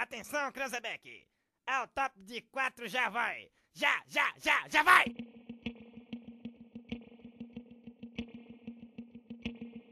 [0.00, 1.26] Atenção, Cranzebeck!
[1.66, 3.50] Ao top de quatro já vai!
[3.74, 5.14] Já, já, já, já vai!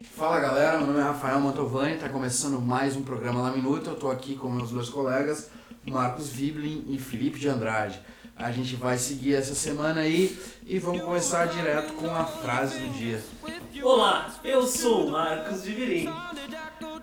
[0.01, 3.91] Fala galera, meu nome é Rafael Mantovani, está começando mais um programa La Minuta.
[3.91, 5.51] Eu estou aqui com meus dois colegas,
[5.87, 8.01] Marcos Viblin e Felipe de Andrade.
[8.35, 10.35] A gente vai seguir essa semana aí
[10.65, 13.23] e vamos começar direto com a frase do dia.
[13.83, 16.09] Olá, eu sou o Marcos Vivirim.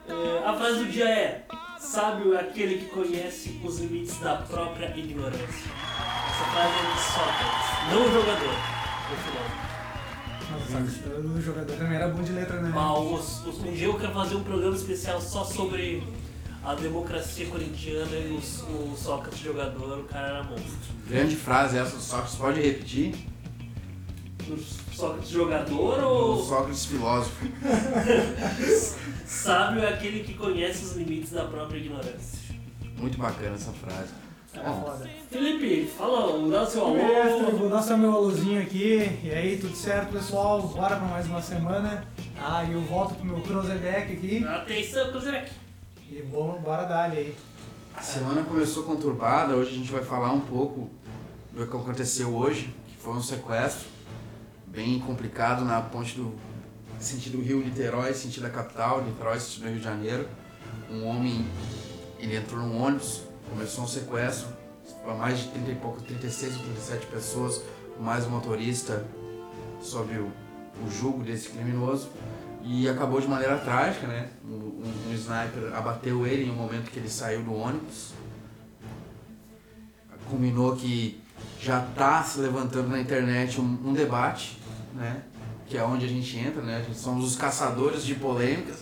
[0.07, 1.45] É, a frase do dia é:
[1.85, 5.45] Sábio é aquele que conhece os limites da própria ignorância.
[5.45, 8.53] Essa frase é de Sócrates, não o jogador.
[9.11, 10.81] No final.
[10.81, 12.71] Nossa, o jogador também era bom de letra, né?
[12.73, 16.03] Mas os- os- um dia eu quero fazer um programa especial só sobre
[16.63, 20.67] a democracia corintiana e os- o Sócrates jogador, o cara era monstro.
[21.07, 23.15] Grande frase essa do Sócrates, pode repetir?
[24.47, 24.57] O
[24.95, 27.45] Sócrates jogador ou Sócrates filósofo.
[29.27, 32.39] sábio é aquele que conhece os limites da própria ignorância?
[32.97, 34.13] Muito bacana essa frase.
[34.53, 35.09] Era foda.
[35.29, 37.57] Felipe, fala, dá o seu Mestre, alô.
[37.57, 39.19] vou dar só meu alôzinho aqui.
[39.21, 40.61] E aí, tudo certo, pessoal?
[40.61, 42.07] Bora pra mais uma semana.
[42.39, 44.45] Ah, e eu volto pro meu Cruzedeck aqui.
[44.45, 45.45] Atenção, Cruzeiro.
[46.09, 47.35] E bom, bora dar aí.
[47.93, 50.89] A semana começou conturbada, hoje a gente vai falar um pouco
[51.51, 53.94] do que aconteceu hoje, que foi um sequestro
[54.75, 56.33] bem complicado na ponte do
[56.99, 60.27] sentido Rio-Niterói, sentido da capital, Niterói, sentido Rio de Janeiro.
[60.91, 61.45] Um homem,
[62.19, 64.47] ele entrou num ônibus, começou um sequestro,
[65.17, 67.61] mais de 30 e pouco, 36 ou 37 pessoas,
[67.99, 69.05] mais o motorista
[69.81, 70.25] sob o,
[70.85, 72.09] o julgo desse criminoso.
[72.67, 74.29] E acabou de maneira trágica, né?
[74.43, 78.11] Um, um- um sniper abateu ele em um momento que ele saiu do ônibus.
[80.29, 81.21] Culminou que
[81.61, 84.57] já está se levantando na internet um, um debate,
[84.95, 85.21] né?
[85.67, 86.77] Que é onde a gente entra, né?
[86.77, 88.77] A gente somos os caçadores de polêmicas,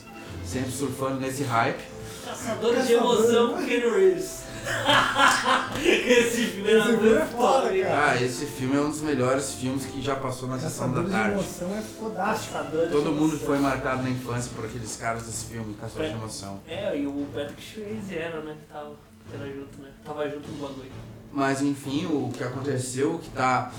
[0.45, 1.81] sempre surfando nesse hype.
[2.25, 4.43] Caçadores de emoção com Ken Reeves.
[5.83, 8.11] Esse filme era Esse filme muito é foda, cara.
[8.11, 11.11] Ah, esse filme é um dos melhores filmes que já passou na sessão da Caçadores
[11.11, 11.33] de tarde.
[11.33, 12.57] emoção é fodástico.
[12.91, 13.45] Todo mundo emoção.
[13.47, 16.59] foi marcado na infância por aqueles caras desse filme, Caçadores de Emoção.
[16.65, 18.55] É, e o Patrick Swayze era, né?
[18.61, 18.95] Que tava,
[19.29, 19.89] que era junto, né?
[20.05, 20.91] Tava junto no bagulho.
[21.33, 23.71] Mas enfim, o que aconteceu, o que está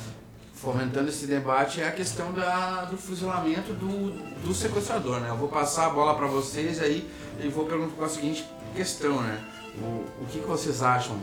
[0.65, 4.11] fomentando esse debate é a questão da, do fuzilamento do,
[4.43, 5.29] do sequestrador, né?
[5.29, 7.09] Eu vou passar a bola para vocês aí
[7.39, 9.45] e vou perguntar a seguinte questão, né?
[9.77, 11.19] O, o que, que vocês acham,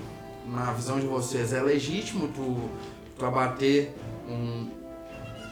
[0.46, 1.54] na visão de vocês?
[1.54, 2.70] É legítimo tu,
[3.18, 3.96] tu abater
[4.30, 4.70] um,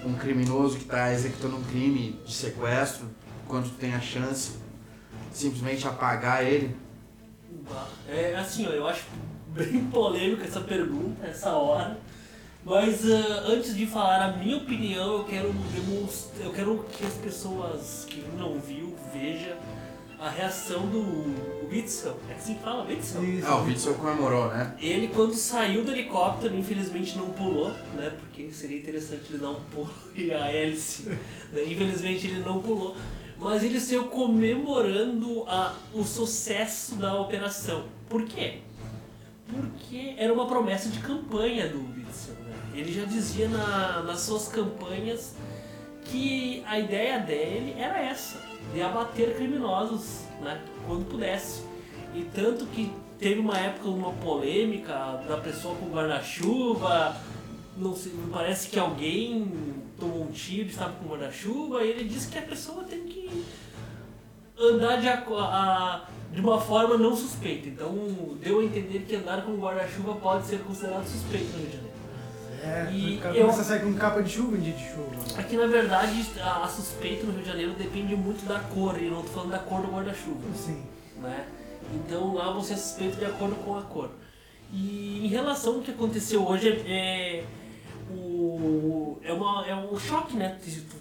[0.05, 3.07] um criminoso que está executando um crime de sequestro
[3.47, 4.51] quando tu tem a chance
[5.33, 6.75] simplesmente apagar ele?
[8.07, 9.05] É assim, eu acho
[9.47, 11.97] bem polêmica essa pergunta, essa hora.
[12.69, 17.15] Mas ah, antes de falar a minha opinião, eu quero demonstrar, eu quero que as
[17.15, 19.57] pessoas que não viu vejam
[20.19, 22.15] a reação do Witzel.
[22.29, 23.23] É assim que fala, Witzel?
[23.23, 23.47] Isso.
[23.47, 24.75] Ah, o Witzel comemorou, né?
[24.79, 28.13] Ele quando saiu do helicóptero, infelizmente não pulou, né?
[28.19, 31.09] Porque seria interessante ele dar um pulo e a hélice.
[31.51, 31.63] né?
[31.65, 32.95] Infelizmente ele não pulou.
[33.39, 37.85] Mas ele saiu comemorando a, o sucesso da operação.
[38.07, 38.59] Por quê?
[39.51, 42.35] Porque era uma promessa de campanha do Witzel.
[42.35, 42.55] Né?
[42.75, 45.35] Ele já dizia na- nas suas campanhas
[46.05, 48.39] que a ideia dele era essa,
[48.73, 51.63] de abater criminosos, né, quando pudesse.
[52.15, 54.93] E tanto que teve uma época uma polêmica
[55.27, 57.15] da pessoa com guarda-chuva,
[57.77, 59.51] não sei, parece que alguém
[59.99, 63.43] tomou um tiro estava com guarda-chuva, e ele disse que a pessoa tem que
[64.59, 66.07] andar de, aco- a-
[66.39, 67.67] de uma forma não suspeita.
[67.67, 67.93] Então
[68.41, 71.89] deu a entender que andar com guarda-chuva pode ser considerado suspeito no Rio de Janeiro.
[72.61, 75.39] É, E eu- começa a sair com capa de chuva em dia de chuva.
[75.39, 79.05] Aqui na verdade a, a suspeita no Rio de Janeiro depende muito da cor, e
[79.05, 80.81] eu não tô falando da cor do guarda-chuva, Sim.
[81.21, 81.45] né?
[81.93, 84.09] Então lá você é suspeito de acordo com a cor.
[84.71, 87.43] E em relação ao que aconteceu hoje é, é
[88.11, 90.57] o é uma é um choque, né?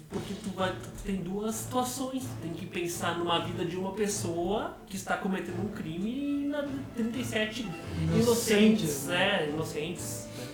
[0.09, 3.91] Porque tu vai tu tem duas situações, tu tem que pensar numa vida de uma
[3.93, 6.65] pessoa que está cometendo um crime e na
[6.95, 9.49] 37 inocentes, Inocentes, né?
[9.49, 10.47] Inocentes né?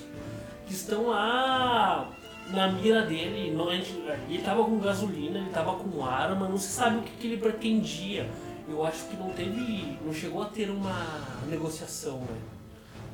[0.67, 2.09] que estão lá
[2.51, 3.51] na mira dele.
[3.55, 3.93] Não, gente-
[4.29, 7.37] ele tava com gasolina, ele tava com arma, não se sabe o que, que ele
[7.37, 8.29] pretendia.
[8.67, 9.97] Eu acho que não teve.
[10.03, 11.05] não chegou a ter uma
[11.47, 12.37] negociação, né?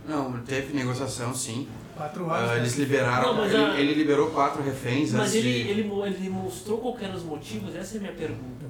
[0.08, 1.68] Não, teve negociação sim.
[2.02, 2.50] Quatro horas.
[2.50, 2.60] Ah, né?
[2.62, 5.70] eles liberaram, Não, ele, a- ele liberou quatro reféns Mas ele, de...
[5.70, 7.76] ele, ele mostrou qual que eram os motivos?
[7.76, 8.66] Essa é a minha pergunta.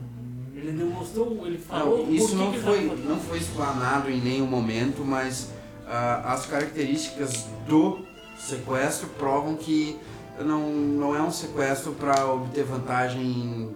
[0.53, 2.05] Ele demonstrou, ele falou.
[2.05, 5.49] Não, isso por que não foi, não foi explanado em nenhum momento, mas
[5.87, 8.05] ah, as características do
[8.37, 9.97] sequestro provam que
[10.39, 13.73] não, não é um sequestro para obter vantagem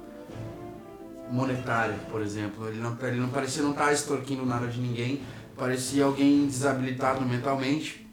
[1.31, 2.67] monetária, por exemplo.
[2.67, 5.21] Ele não, ele não parecia não estar extorquindo nada de ninguém,
[5.57, 8.04] parecia alguém desabilitado mentalmente.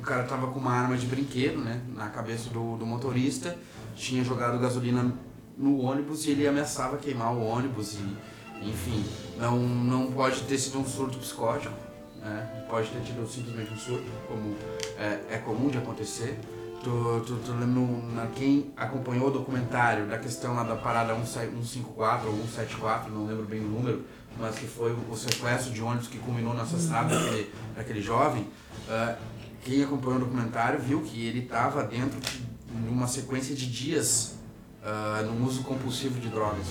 [0.00, 3.54] O cara tava com uma arma de brinquedo, né, na cabeça do, do motorista,
[3.94, 5.12] tinha jogado gasolina
[5.58, 9.04] no ônibus e ele ameaçava queimar o ônibus e, enfim,
[9.38, 11.74] não, não pode ter sido um surto psicótico,
[12.16, 14.56] né, pode ter tido simplesmente um surto, como
[14.96, 16.40] é, é comum de acontecer.
[16.82, 23.12] Tu, tu, na, quem acompanhou o documentário da questão lá da parada 154 ou 174,
[23.12, 24.02] não lembro bem o número,
[24.38, 28.48] mas que foi o sequestro de ônibus que culminou no assassinato daquele, daquele jovem,
[28.88, 34.36] uh, quem acompanhou o documentário viu que ele estava dentro de uma sequência de dias
[34.82, 36.66] uh, no uso compulsivo de drogas.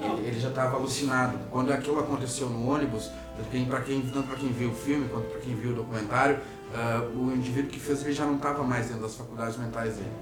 [0.00, 1.38] Ele, ele já estava alucinado.
[1.50, 3.10] Quando aquilo aconteceu no ônibus,
[3.68, 7.18] pra quem, tanto para quem viu o filme quanto para quem viu o documentário, uh,
[7.18, 10.12] o indivíduo que fez ele já não estava mais dentro das faculdades mentais dele.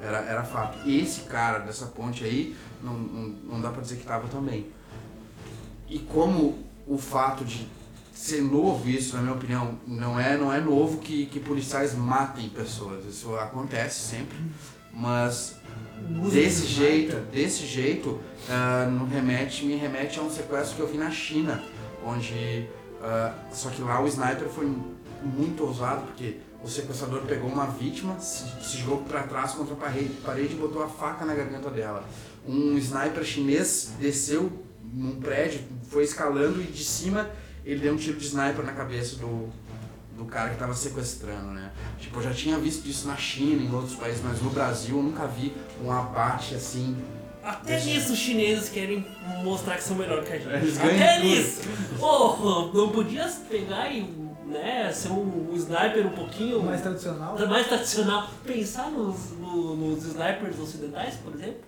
[0.00, 0.78] Era, era fato.
[0.86, 4.66] E esse cara dessa ponte aí, não, não, não dá para dizer que estava também.
[5.88, 7.66] E como o fato de
[8.18, 12.48] ser novo isso, na minha opinião, não é, não é novo que, que policiais matem
[12.48, 13.04] pessoas.
[13.04, 14.36] Isso acontece sempre.
[14.92, 15.54] Mas
[16.28, 20.98] desse jeito, desse jeito, uh, no remete, me remete a um sequestro que eu vi
[20.98, 21.62] na China,
[22.04, 22.66] onde
[23.00, 24.66] uh, só que lá o sniper foi
[25.22, 29.76] muito ousado porque o sequestrador pegou uma vítima, se, se jogou para trás contra a
[29.76, 32.04] parede, parede e botou a faca na garganta dela.
[32.44, 34.50] Um sniper chinês desceu
[34.92, 37.30] num prédio, foi escalando e de cima
[37.68, 39.50] ele deu um tiro de sniper na cabeça do,
[40.16, 41.70] do cara que estava sequestrando, né?
[41.98, 45.02] Tipo, eu já tinha visto isso na China, em outros países, mas no Brasil eu
[45.02, 45.52] nunca vi
[45.84, 46.96] um abate assim.
[47.42, 47.90] Até Deixa...
[47.90, 49.06] nisso os chineses querem
[49.44, 50.48] mostrar que são melhor que a gente.
[50.48, 51.60] Eles Até nisso!
[52.00, 54.00] Oh, não podia pegar e
[54.46, 56.62] né, ser um, um, sniper um pouquinho.
[56.62, 57.38] Mais tradicional?
[57.46, 58.30] Mais tradicional.
[58.46, 61.60] Pensar nos, no, nos snipers ocidentais, por exemplo.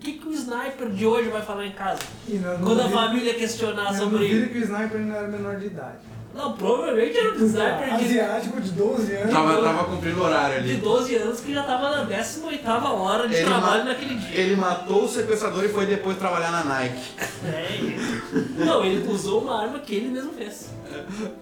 [0.00, 2.00] O que, que o sniper de hoje vai falar em casa?
[2.26, 4.44] Não, não Quando a família questionar sobre ele.
[4.44, 5.98] Eu que o sniper não era menor de idade.
[6.34, 8.04] Não, provavelmente era um sniper de...
[8.06, 9.30] Asiático de 12 anos.
[9.30, 10.76] Tava, tava cumprindo horário ali.
[10.76, 14.40] De 12 anos que já tava na 18 hora de ele trabalho naquele dia.
[14.40, 17.02] Ele matou o sequestrador e foi depois trabalhar na Nike.
[17.44, 20.70] É, não, ele usou uma arma que ele mesmo fez.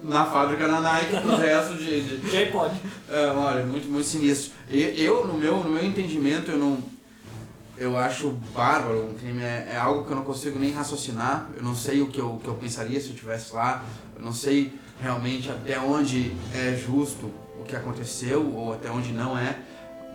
[0.03, 2.01] Na fábrica na Nike, com o resto de...
[2.01, 2.29] de...
[2.29, 2.75] Já pode.
[3.09, 4.51] É, olha, muito, muito sinistro.
[4.69, 6.98] Eu, no meu, no meu entendimento, eu não
[7.79, 11.49] eu acho bárbaro, um crime é, é, algo que eu não consigo nem raciocinar.
[11.55, 13.85] Eu não sei o que eu, que eu pensaria se eu estivesse lá.
[14.17, 19.37] Eu não sei realmente até onde é justo o que aconteceu ou até onde não
[19.37, 19.57] é.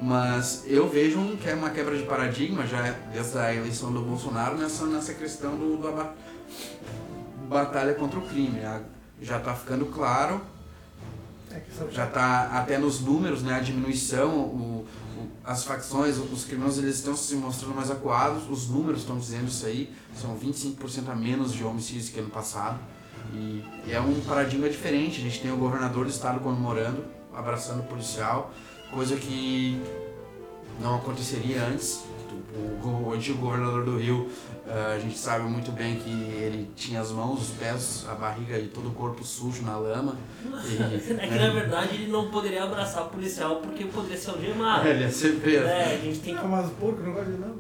[0.03, 4.59] Mas eu vejo que é uma quebra de paradigma já desde a eleição do Bolsonaro
[4.59, 6.13] nessa, nessa questão do, da
[7.49, 8.61] batalha contra o crime.
[9.23, 10.43] Já está ficando claro,
[11.51, 14.87] é já está até nos números, né, a diminuição, o,
[15.45, 19.67] as facções, os criminosos eles estão se mostrando mais acuados, os números estão dizendo isso
[19.67, 22.79] aí, são 25% a menos de homicídios que ano passado.
[23.33, 27.05] E, é um paradigma diferente, a gente tem o governador do estado comemorando,
[27.35, 28.53] abraçando o policial,
[28.93, 29.81] coisa que
[30.81, 32.05] não aconteceria antes.
[32.85, 34.31] O, antigo governador do Rio
[34.65, 36.11] Uh, a gente sabe muito bem que
[36.77, 40.17] tinha as mãos, os pés, a barriga e todo o corpo sujo na lama.
[40.45, 44.87] E, é que na verdade ele não poderia abraçar o policial porque poderia ser algemado.
[44.87, 45.67] É, ele ia ser preso.
[45.67, 46.45] É, a gente tem que.
[46.45, 47.55] Mas porco não gosta de não.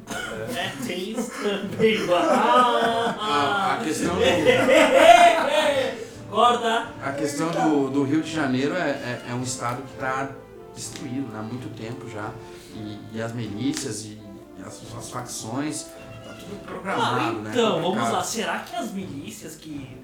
[0.57, 2.05] É, tem isso também.
[3.17, 4.21] Ah, a, a questão do.
[6.31, 6.89] Corta!
[7.01, 10.31] A questão do, do Rio de Janeiro é, é, é um estado que está
[10.75, 12.33] destruído né, há muito tempo já.
[12.75, 14.19] E, e as milícias e
[14.67, 15.87] as, as facções
[16.44, 17.51] tudo programado, ah, né?
[17.51, 18.22] então, vamos lá.
[18.22, 19.96] Será que as milícias que,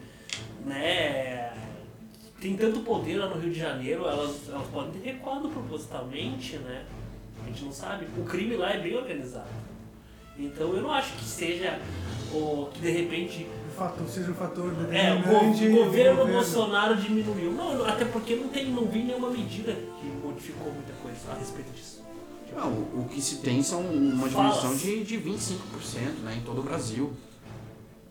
[0.64, 1.52] né,
[2.40, 6.84] tem tanto poder lá no Rio de Janeiro, elas, elas podem ter recuado propositalmente, né?
[7.42, 8.06] A gente não sabe.
[8.16, 9.48] O crime lá é bem organizado.
[10.38, 11.78] Então eu não acho que seja
[12.32, 17.52] o que de repente o fator seja um fator é, o, o governo Bolsonaro diminuiu.
[17.52, 21.72] Não, até porque não tem, não vi nenhuma medida que modificou muita coisa a respeito
[21.72, 21.99] disso.
[22.54, 25.54] Não, o, que se tem são uma diminuição de, de 25%
[26.22, 27.12] né, em todo o Brasil.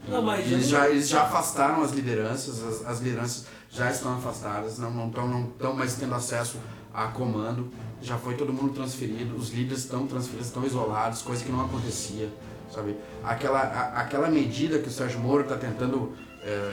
[0.07, 4.79] Não, mas eles, já, eles já afastaram as lideranças, as, as lideranças já estão afastadas,
[4.79, 6.57] não estão não não mais tendo acesso
[6.93, 11.51] a comando, já foi todo mundo transferido, os líderes estão transferidos, estão isolados, coisa que
[11.51, 12.29] não acontecia,
[12.73, 12.95] sabe?
[13.23, 16.71] Aquela, a, aquela medida que o Sérgio Moro está tentando, é,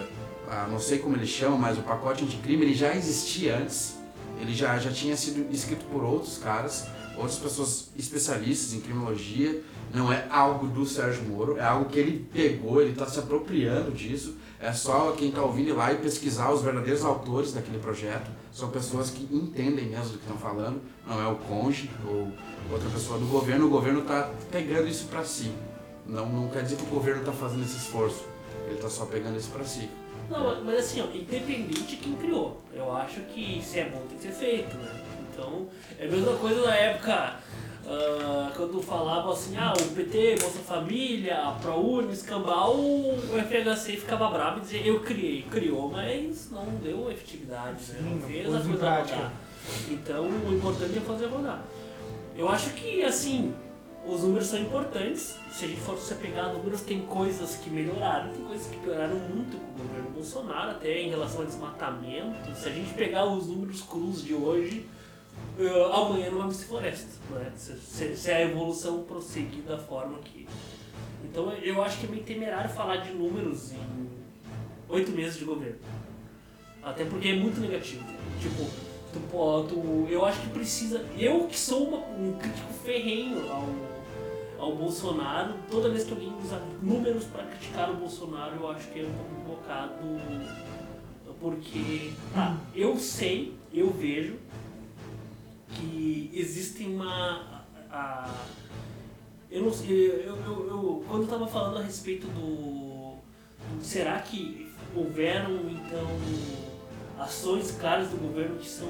[0.48, 3.96] a, não sei como ele chama, mas o pacote anticrime, ele já existia antes,
[4.40, 9.62] ele já, já tinha sido escrito por outros caras, outras pessoas especialistas em criminologia.
[9.94, 13.92] Não é algo do Sérgio Moro, é algo que ele pegou, ele está se apropriando
[13.92, 14.36] disso.
[14.58, 18.30] É só quem está ouvindo ir lá e pesquisar os verdadeiros autores daquele projeto.
[18.52, 22.32] São pessoas que entendem mesmo do que estão falando, não é o conge ou
[22.70, 23.66] outra pessoa do governo.
[23.66, 25.52] O governo está pegando isso para si.
[26.06, 28.24] Não, não quer dizer que o governo está fazendo esse esforço,
[28.66, 29.88] ele está só pegando isso para si.
[30.30, 34.16] Não, mas assim, ó, independente de quem criou, eu acho que se é bom tem
[34.16, 34.90] que ser feito, né?
[35.36, 37.36] Então, é a mesma coisa na época
[37.86, 44.30] ah, quando falavam assim, ah, o PT, Bolsa Família, a ProUni, Escambau, o FHC ficava
[44.30, 47.98] bravo e dizia, eu criei, criou, mas não deu efetividade, né?
[47.98, 49.32] Sim, Não não fez a coisa rodar.
[49.90, 51.62] Então, o importante é fazer rodar.
[52.34, 53.54] Eu acho que, assim,
[54.06, 55.36] os números são importantes.
[55.50, 59.16] Se a gente for se pegar números, tem coisas que melhoraram, tem coisas que pioraram
[59.16, 62.54] muito com o governo Bolsonaro, até em relação ao desmatamento.
[62.54, 64.86] Se a gente pegar os números crus de hoje,
[65.58, 67.08] eh, amanhã não ter floresta.
[67.30, 67.52] Né?
[67.56, 70.46] Se, se- se a evolução prosseguir da forma que.
[71.24, 74.08] Então eu acho que é meio temerário falar de números em
[74.88, 75.78] oito meses de governo.
[76.82, 78.04] Até porque é muito negativo.
[78.40, 78.64] Tipo,
[79.12, 81.04] tu, tu, eu acho que precisa.
[81.18, 83.66] Eu que sou uma- um crítico ferrenho ao,
[84.66, 89.00] ao Bolsonaro, toda vez que alguém usa números para criticar o Bolsonaro, eu acho que
[89.00, 89.94] é um pouco equivocado.
[91.40, 94.36] Porque tá, eu sei, eu vejo
[95.76, 97.64] que existe uma.
[97.90, 98.44] A,
[99.50, 103.14] eu não sei, eu, eu, eu- quando eu tava falando a respeito do.
[103.80, 106.06] Será que houveram então
[107.18, 108.88] ações claras do governo que são.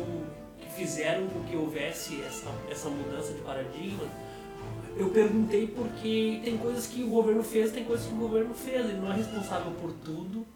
[0.58, 4.04] que fizeram com que houvesse essa, essa mudança de paradigma?
[4.98, 8.86] Eu perguntei porque tem coisas que o governo fez, tem coisas que o governo fez,
[8.88, 10.46] ele não é responsável por tudo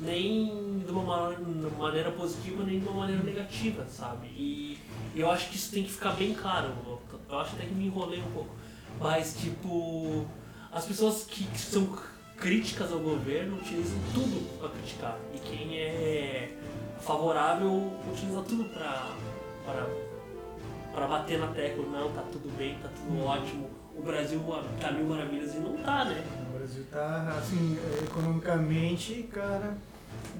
[0.00, 0.50] nem
[1.16, 4.26] uma ma- de uma maneira positiva, nem de uma maneira negativa, sabe?
[4.28, 4.78] E
[5.14, 6.68] eu acho que isso tem que ficar bem claro.
[6.86, 8.50] Eu- acho até que me enrolei um pouco.
[9.00, 10.24] Mas, tipo,
[10.70, 11.96] as pessoas que, que são
[12.36, 15.18] críticas ao governo utilizam tudo pra criticar.
[15.34, 16.56] E quem é
[17.00, 19.08] favorável utiliza tudo pra,
[19.64, 19.86] pra,
[20.94, 21.84] pra bater na tecla.
[21.86, 23.68] Não, tá tudo bem, tá tudo ótimo.
[23.96, 24.40] O Brasil
[24.80, 26.24] tá mil maravilhas e não tá, né?
[26.50, 29.76] O Brasil tá, assim, economicamente, cara,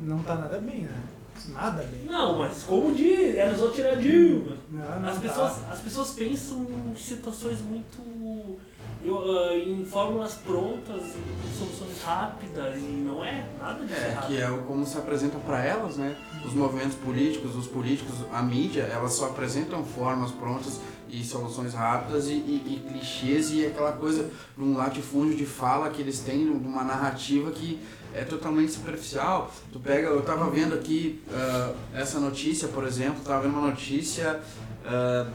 [0.03, 1.03] não tá nada bem, né?
[1.49, 2.05] Nada bem.
[2.07, 4.57] Não, mas como diz, era só tirar Dilma.
[4.71, 5.21] Não, não As tá.
[5.21, 8.59] pessoas, as pessoas pensam em situações muito.
[9.05, 14.01] eu, ah, em fórmulas prontas, em soluções rápidas, e não é nada disso.
[14.01, 14.29] É, rápido.
[14.29, 16.17] que é o- como se apresenta para elas, né?
[16.47, 20.81] Os movimentos políticos, os políticos, a mídia, elas só apresentam formas prontas
[21.21, 26.01] e soluções rápidas e, e- e clichês e aquela coisa, num latifúndio de fala que
[26.03, 27.79] eles têm, numa narrativa que
[28.15, 29.53] é totalmente superficial.
[29.73, 34.41] Tu pega, eu tava vendo aqui ah, essa notícia, por exemplo, tava vendo uma notícia
[34.85, 35.27] ah,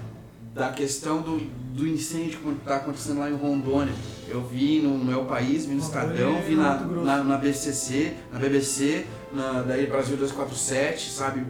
[0.53, 1.37] da questão do,
[1.73, 3.93] do incêndio que está acontecendo lá em Rondônia.
[4.27, 9.05] Eu vi no meu país, vi no Estadão, vi na, na, na BCC, na BBC,
[9.33, 11.41] na, daí Brasil 247, sabe,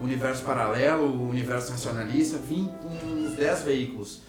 [0.00, 4.20] Universo Paralelo, o Universo Nacionalista, vim com uns 10 veículos.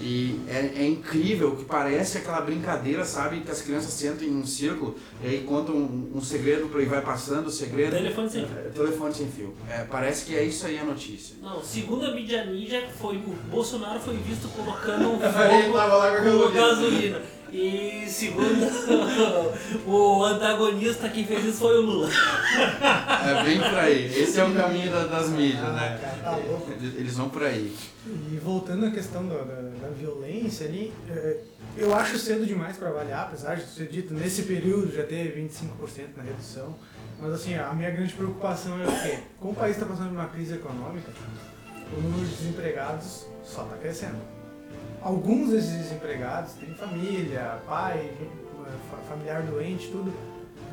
[0.00, 4.46] E é, é incrível que parece aquela brincadeira, sabe, que as crianças sentam em um
[4.46, 7.90] círculo e aí contam um, um segredo para e vai passando o segredo.
[7.90, 9.54] Telefone sem É, telefone sem fio.
[9.68, 11.36] É, parece que é isso aí a notícia.
[11.42, 17.20] Não, segundo a mídia ninja, foi, o Bolsonaro foi visto colocando um fogo com gasolina.
[17.52, 18.66] E segundo
[19.86, 22.08] o antagonista que fez isso foi o Lula.
[22.08, 24.06] É bem por aí.
[24.06, 25.98] Esse é o caminho da- das mídias, Ah, né?
[26.00, 26.70] cara, tá louco.
[26.72, 27.74] Eles vão por aí.
[28.06, 31.38] E voltando à questão da, da, da violência ali, eh,
[31.76, 36.16] eu acho cedo demais para avaliar, apesar de ser dito nesse período já ter 25%
[36.16, 36.74] na redução.
[37.20, 39.18] Mas assim, a minha grande preocupação é o quê?
[39.38, 41.10] Como o país está passando por uma crise econômica,
[41.96, 44.16] o número de desempregados só está crescendo.
[45.02, 48.12] Alguns desses desempregados têm família, pai,
[48.90, 50.12] fa- familiar doente, tudo,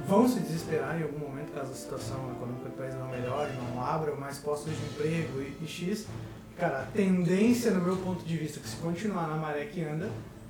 [0.08, 3.82] vão se desesperar em algum momento caso a situação econômica do país não melhore, não
[3.84, 6.06] abra mais postos de emprego e, e X.
[6.58, 10.10] Cara, a tendência, no meu ponto de vista, que se continuar na maré que anda,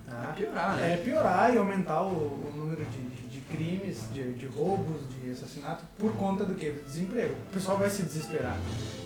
[0.09, 0.33] tá?
[0.35, 0.93] Piorar, né?
[0.93, 5.31] é piorar e aumentar o, o número de, de- de crimes, de, de roubos, de
[5.31, 6.71] assassinato, por conta do quê?
[6.71, 7.33] Do desemprego.
[7.49, 8.57] O pessoal vai se desesperar.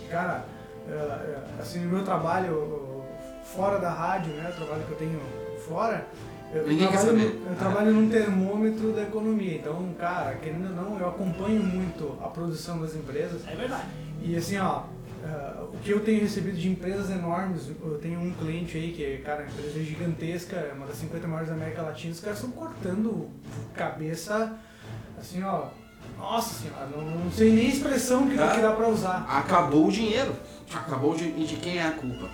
[0.10, 0.46] Cara,
[0.88, 3.01] eh, eh, assim, no meu trabalho
[3.44, 5.20] fora da rádio, né, o trabalho que eu tenho
[5.68, 6.06] fora,
[6.54, 7.40] eu, Ninguém quer trabalho, saber.
[7.40, 9.56] no- eu trabalho num termômetro da economia.
[9.56, 13.42] Então, cara, querendo ou não, eu acompanho muito a produção das empresas.
[13.48, 13.86] É verdade.
[14.22, 14.84] E assim, ó,
[15.24, 19.18] ah, o que eu tenho recebido de empresas enormes, eu tenho um cliente aí que,
[19.24, 22.38] cara, a empresa é gigantesca, é uma das 50 maiores da América Latina, os caras
[22.40, 23.30] estão cortando
[23.74, 24.54] cabeça,
[25.18, 25.68] assim, ó,
[26.18, 28.50] nossa senhora, não, não sei nem a expressão que, Tá.
[28.56, 29.26] que dá pra usar.
[29.30, 30.34] Acabou o dinheiro.
[30.74, 31.40] Acabou o dinheiro.
[31.40, 32.30] E de quem é a culpa?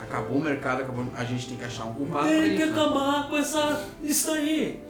[0.00, 1.04] Acabou o mercado, acabou.
[1.16, 2.66] A gente tem que achar um culpado Tem que isso.
[2.66, 2.80] né?
[2.80, 3.84] acabar com essa.
[4.02, 4.80] isso aí.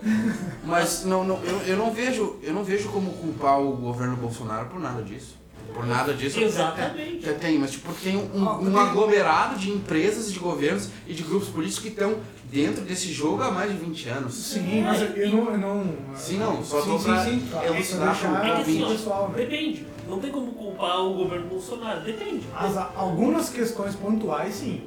[0.65, 4.67] Mas não, não, eu, eu não vejo, eu não vejo como culpar o governo Bolsonaro
[4.67, 5.37] por nada disso.
[5.75, 6.41] Por nada disso.
[6.41, 7.29] Exatamente.
[7.29, 11.49] É, tem, mas tipo, tem um, um aglomerado de empresas, de governos e de grupos
[11.49, 12.17] políticos que estão
[12.51, 14.35] dentro desse jogo há mais de 20 anos.
[14.35, 15.95] Sim, mas eu, não, eu não.
[16.15, 19.29] Sim, não, só sim, tô sim, pra sim, claro, pro É que assim, o pessoal,
[19.31, 19.39] né?
[19.39, 19.87] depende.
[20.09, 22.47] Não tem como culpar o governo Bolsonaro, depende.
[22.55, 24.83] As, algumas questões pontuais, sim.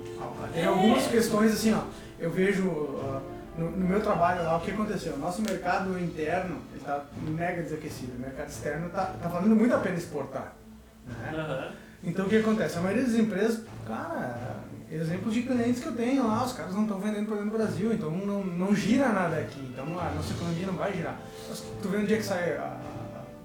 [0.53, 0.65] Tem É.
[0.67, 1.81] algumas questões assim, ó.
[2.17, 2.69] Eu vejo
[3.03, 3.21] ah,
[3.57, 5.17] no, no meu trabalho lá o que aconteceu.
[5.17, 8.13] Nosso mercado interno está mega desaquecido.
[8.17, 10.55] O mercado externo está tá valendo muito a pena exportar.
[11.10, 11.74] Né?
[12.04, 12.78] Então o que acontece?
[12.78, 14.58] A maioria das empresas, cara,
[14.92, 17.58] exemplos de clientes que eu tenho lá, os caras não estão vendendo para dentro do
[17.58, 19.60] Brasil, então não, não gira nada aqui.
[19.72, 21.20] Então a nossa economia não vai girar.
[21.48, 22.78] Mas tu vê onde é que sai a,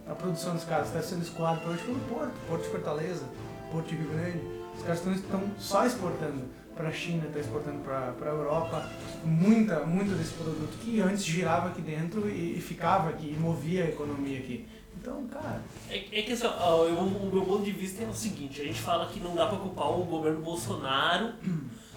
[0.09, 3.25] a, a produção dos caras, está sendo escoado por hoje pelo Porto, Porto de Fortaleza,
[3.71, 4.41] Porto de Rio Grande.
[4.77, 6.43] Os caras estão, estão só exportando
[6.75, 8.91] para a China, está exportando para a Europa,
[9.25, 13.85] muita, muito desse produto que antes girava aqui dentro e, e ficava aqui, e movia
[13.85, 14.67] a economia aqui.
[15.05, 18.15] Então, cara, É, é que assim, ó, eu- o meu ponto de vista é o
[18.15, 21.35] seguinte, a gente fala que não dá pra culpar o governo Bolsonaro,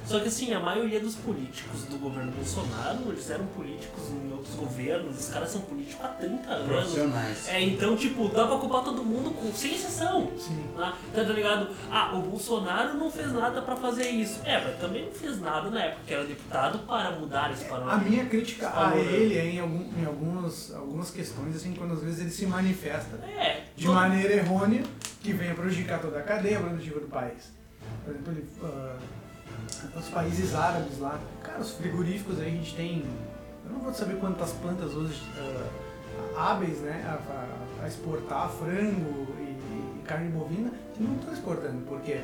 [0.05, 4.55] só que assim, a maioria dos políticos do governo Bolsonaro, eles eram políticos em outros
[4.55, 6.67] governos, os caras são políticos há 30 anos.
[6.67, 7.47] profissionais.
[7.49, 10.31] É, então, tipo, dá pra culpar todo mundo com, sem exceção.
[10.37, 10.63] sim.
[10.77, 11.69] Tá, tá ligado?
[11.91, 14.39] Ah, o Bolsonaro não fez nada pra fazer isso.
[14.45, 17.69] É, mas também não fez nada na época que era deputado para mudar esse A
[17.69, 18.03] panorama.
[18.03, 19.01] minha crítica a né?
[19.01, 23.17] ele é em, algum, em alguns, algumas questões, assim, quando às vezes ele se manifesta
[23.25, 24.83] É, de todo- maneira errônea
[25.21, 27.51] que venha prejudicar toda a cadeia produtiva do país.
[28.05, 28.95] Por exemplo, ele, ah,
[29.95, 33.05] os países árabes lá, cara, os frigoríficos aí a gente tem,
[33.65, 39.27] eu não vou saber quantas plantas hoje ah, hábeis né, a, a- a exportar frango
[39.39, 41.81] e, e carne bovina que não estão exportando.
[41.85, 42.21] Por quê?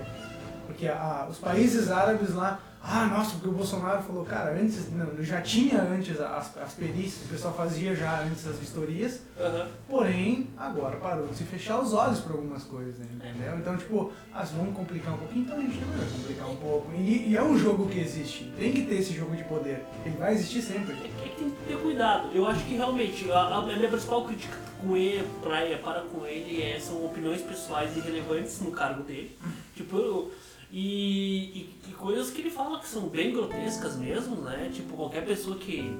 [0.67, 5.23] Porque a- os países árabes lá, ah, nossa, porque o Bolsonaro falou, cara, antes, não,
[5.23, 9.67] já tinha antes as, as perícias, o pessoal fazia já antes as vistorias, Aham.
[9.87, 13.57] Porém, agora parou de se fechar os olhos para algumas coisas, né, entendeu?
[13.57, 14.11] Então, tipo,
[14.45, 16.91] se vamos complicar um pouquinho, então a gente também vai complicar um pouco.
[16.93, 19.81] E, e é um jogo que existe, tem que ter esse jogo de poder.
[20.05, 20.93] Ele vai existir sempre.
[20.93, 22.29] É que tem que ter cuidado.
[22.33, 26.61] Eu acho que realmente a, a minha principal crítica com ele, pra, para com ele
[26.61, 29.37] é, são opiniões pessoais irrelevantes no cargo dele.
[29.75, 30.31] Tipo, eu-
[30.73, 34.71] e, e, e coisas que ele fala que são bem grotescas mesmo, né?
[34.73, 35.95] Tipo, qualquer pessoa que.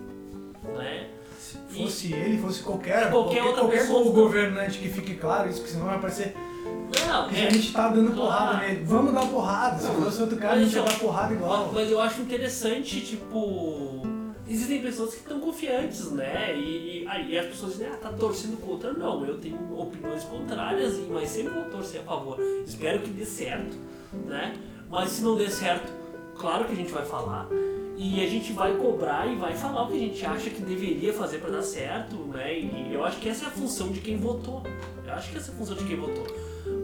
[0.75, 1.09] Né?
[1.39, 5.73] Se fosse ele, fosse qualquer, Qualquer outra qualquer pessoa- governante que fique claro isso, porque
[5.73, 6.33] senão vai parecer
[7.05, 8.83] Não, é, a gente tá dando porrada nele.
[8.85, 9.77] Vamos dar porrada.
[9.77, 11.69] Se fosse outro cara, a mas gente ia eu- dar porrada igual.
[11.73, 14.01] Mas eu acho interessante, tipo.
[14.47, 16.55] Existem pessoas que estão confiantes, né?
[16.57, 18.91] E, e aí as pessoas dizem, ah, tá torcendo contra.
[18.93, 22.37] Não, eu tenho opiniões contrárias, e- mas sempre vou torcer a favor.
[22.65, 23.75] Espero que dê certo,
[24.25, 24.53] né?
[24.89, 25.91] Mas se não der certo,
[26.37, 27.47] claro que a gente vai falar.
[27.95, 31.13] E a gente vai cobrar e vai falar o que a gente acha que deveria
[31.13, 32.59] fazer para dar certo, né?
[32.59, 34.63] E eu acho que essa é a função de quem votou.
[35.05, 36.25] Eu acho que essa é a função de quem votou.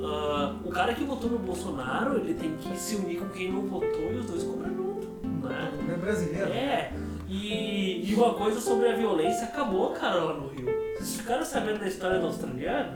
[0.03, 3.61] Ah, o cara que votou no Bolsonaro, ele tem que se unir com quem não
[3.61, 5.07] votou e os dois cobram junto,
[5.47, 5.71] né?
[5.89, 6.51] É brasileiro.
[6.51, 6.91] É,
[7.27, 10.67] e, e uma coisa sobre a violência acabou, cara, lá no Rio.
[10.97, 12.93] Vocês ficaram sabendo da história do australiano?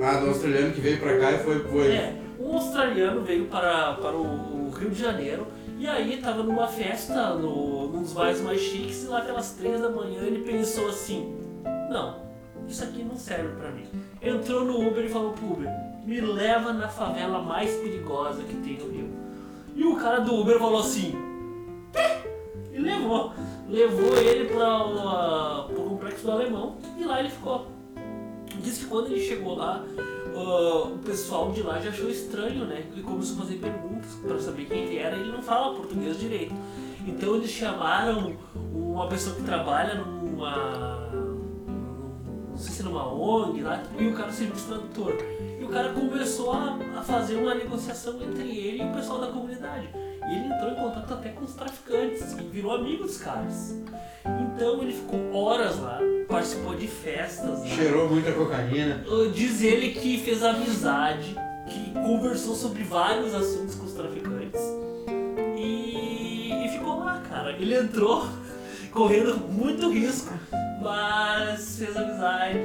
[0.00, 1.58] Ah, do australiano que veio pra cá e foi.
[1.64, 1.88] foi...
[1.88, 2.16] É,
[2.72, 5.46] australiano veio para, para o Rio de Janeiro
[5.78, 9.80] e aí tava numa festa no, num dos bairros mais chiques e lá pelas três
[9.80, 11.36] da manhã ele pensou assim,
[11.90, 12.16] não,
[12.66, 13.86] isso aqui não serve pra mim.
[14.22, 15.68] Entrou no Uber e falou pro Uber,
[16.06, 19.10] me leva na favela mais perigosa que tem no Rio.
[19.74, 21.14] E o cara do Uber falou assim,
[22.72, 23.32] e levou.
[23.68, 27.66] Levou ele para o complexo do alemão e lá ele ficou.
[28.62, 29.84] Diz que quando ele chegou lá,
[30.34, 32.86] ah, o pessoal de lá já achou estranho, né?
[32.92, 35.16] Ele começou a fazer perguntas para saber quem ele era.
[35.16, 36.54] Ele não fala português direito.
[37.06, 38.36] Então eles chamaram
[38.72, 41.08] uma pessoa que trabalha numa.
[42.50, 45.14] não sei se numa ONG lá, e o cara serviu de tradutor.
[45.60, 49.28] E o cara começou a, a fazer uma negociação entre ele e o pessoal da
[49.28, 49.88] comunidade.
[50.28, 53.74] E ele entrou em contato até com os traficantes e virou amigo dos caras.
[54.24, 57.60] Então ele ficou horas lá, participou de festas.
[57.60, 57.66] lá.
[57.66, 59.04] Cheirou muita cocaína.
[59.08, 61.34] Uh, Diz ele que fez amizade,
[61.68, 64.60] que conversou sobre vários assuntos com os traficantes
[65.56, 67.52] e, e ficou lá, cara.
[67.52, 68.26] Ele entrou
[68.92, 70.32] correndo muito risco,
[70.80, 72.58] mas fez amizade.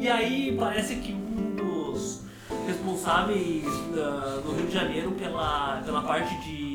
[0.00, 2.20] E aí parece que um dos
[2.66, 3.64] responsáveis
[3.94, 6.73] da- do Rio de Janeiro pela, pela parte de,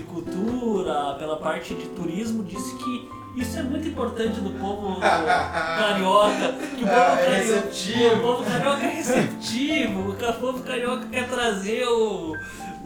[0.00, 6.52] de cultura, pela parte de turismo, disse que isso é muito importante do povo carioca,
[6.76, 8.14] que o povo Ah, é receptivo.
[8.14, 12.34] o povo carioca é receptivo, o povo carioca quer trazer o,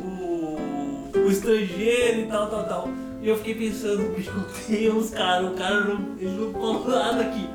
[0.01, 2.89] o, o estrangeiro e tal, tal, tal.
[3.23, 7.49] E eu fiquei pensando, meu Deus, cara, o cara não, ele não falou nada aqui.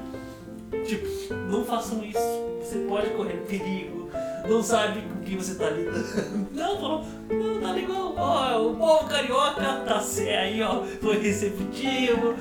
[0.90, 2.20] Tipo, não façam isso.
[2.64, 4.10] Você pode correr perigo.
[4.50, 6.50] não sabe com quem você tá lidando.
[6.54, 8.16] Não, falou, não, tá legal.
[8.18, 9.98] Ó, o povo carioca tá
[10.30, 12.34] aí, ó, foi receptivo,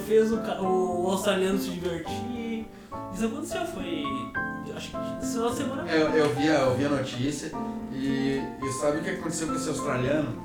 [0.00, 2.66] fez o, o australiano se divertir.
[3.14, 4.04] Isso aconteceu, foi.
[4.76, 5.90] Acho que isso semana.
[5.90, 7.50] É, Eu, eu, vi, eu vi a notícia
[7.92, 10.44] e, e sabe o que aconteceu com esse australiano?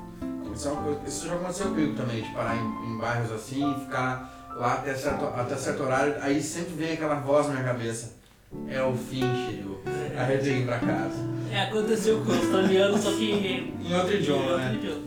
[0.54, 4.41] Isso, é coisa- isso já aconteceu comigo também, de parar em, em bairros assim ficar
[4.56, 8.16] lá até certo, até certo horário, aí sempre vem aquela voz na minha cabeça.
[8.68, 9.80] É o fim, Shiryu.
[10.16, 11.32] A gente tem que ir pra casa.
[11.50, 13.32] É, aconteceu com o australiano, só que
[13.82, 14.74] Em outro idioma, Outro né?
[14.74, 15.02] idioma.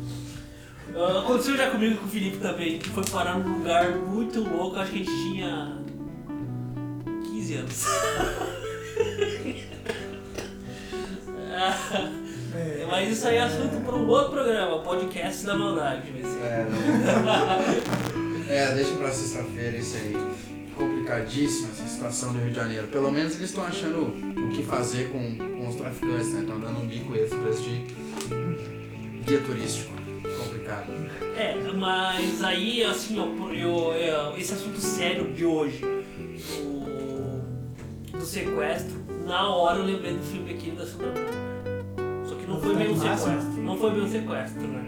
[0.97, 4.39] Ah, aconteceu já comigo e com o Felipe também, que foi parar num lugar muito
[4.41, 5.77] louco, acho que a gente tinha
[7.31, 7.85] 15 anos.
[12.55, 16.09] É, Mas isso aí é assunto para um outro programa, podcast da maldade.
[16.11, 16.39] vai ser.
[16.43, 18.14] É, não.
[18.49, 20.13] é, deixa pra sexta-feira isso aí.
[20.75, 22.87] Complicadíssima essa situação do Rio de Janeiro.
[22.87, 26.41] Pelo menos eles estão achando o que fazer com, com os traficantes, né?
[26.41, 27.85] Estão dando um bico extra pra este
[29.25, 29.95] guia turístico.
[30.43, 30.91] Complicado.
[31.37, 37.41] É, mas aí, assim, ó, eu, eu- esse assunto sério de hoje, do,
[38.19, 41.13] do sequestro, na hora eu lembrei do filme aquele da Sandra.
[42.27, 43.29] Só que não foi bem um Massa.
[43.31, 44.83] sequestro, não foi bem um sequestro, né?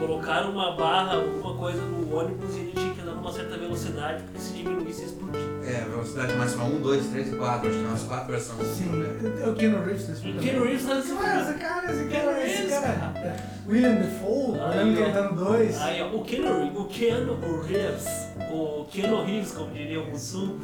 [0.00, 4.22] Colocaram uma barra, alguma coisa no ônibus e ele tinha que andar numa certa velocidade,
[4.24, 5.40] porque se diminuísse ia explodir.
[5.64, 7.68] É, velocidade máxima 1, 2, 3 e 4.
[7.68, 8.66] Acho que tem umas 4 versões.
[8.68, 9.42] Sim, né?
[9.44, 10.38] é o Keanu Reeves nesse filme.
[10.38, 11.60] o Keanu Reeves tá nesse esse filme.
[11.60, 12.80] cara, esse cara, esse cara.
[13.12, 13.18] cara.
[13.18, 13.36] É.
[13.68, 15.80] William Defoe, eu lembro que ele tá no 2.
[15.82, 18.06] Aí, ó, o Keanu, Reeves- o Keanu Reeves,
[18.50, 20.58] o Keanu Reeves, como diria o Mussum,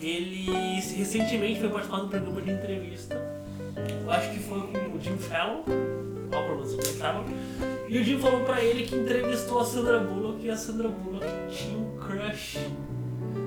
[0.00, 0.50] ele
[0.96, 3.39] recentemente foi participar de um programa de entrevista.
[4.02, 5.62] Eu acho que foi com o Jim Fallon,
[6.30, 6.82] qual pronúncia?
[6.82, 7.24] Jim Fallon.
[7.88, 11.26] E o Jim falou pra ele que entrevistou a Sandra Bullock e a Sandra Bullock
[11.50, 12.58] tinha um crush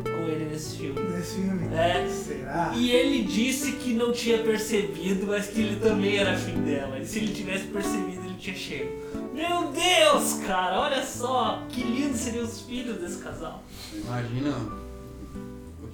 [0.04, 1.02] com ele nesse filme.
[1.02, 1.74] Nesse filme.
[1.76, 2.08] É.
[2.10, 2.72] Será?
[2.76, 7.00] E ele disse que não tinha percebido, mas que ele também era afim dela.
[7.00, 8.92] E se ele tivesse percebido, ele tinha chego.
[9.34, 13.64] Meu Deus, cara, olha só, que lindo seriam os filhos desse casal.
[13.94, 14.83] Imagina o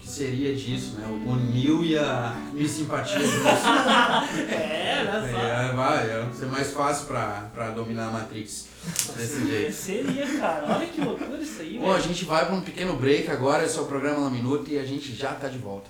[0.10, 1.06] que seria disso, né?
[1.08, 3.20] O Neil e a Miss Simpatia.
[4.50, 5.38] É, olha só.
[5.38, 8.68] É, vai, ia ser mais fácil pra, pra dominar a Matrix
[9.16, 9.74] desse jeito.
[9.74, 12.04] Seria, cara, olha que loucura isso aí, Bom, a velho.
[12.08, 15.16] gente vai pra um pequeno break agora, é o programa La Minuta e a gente
[15.16, 15.90] já tá de volta.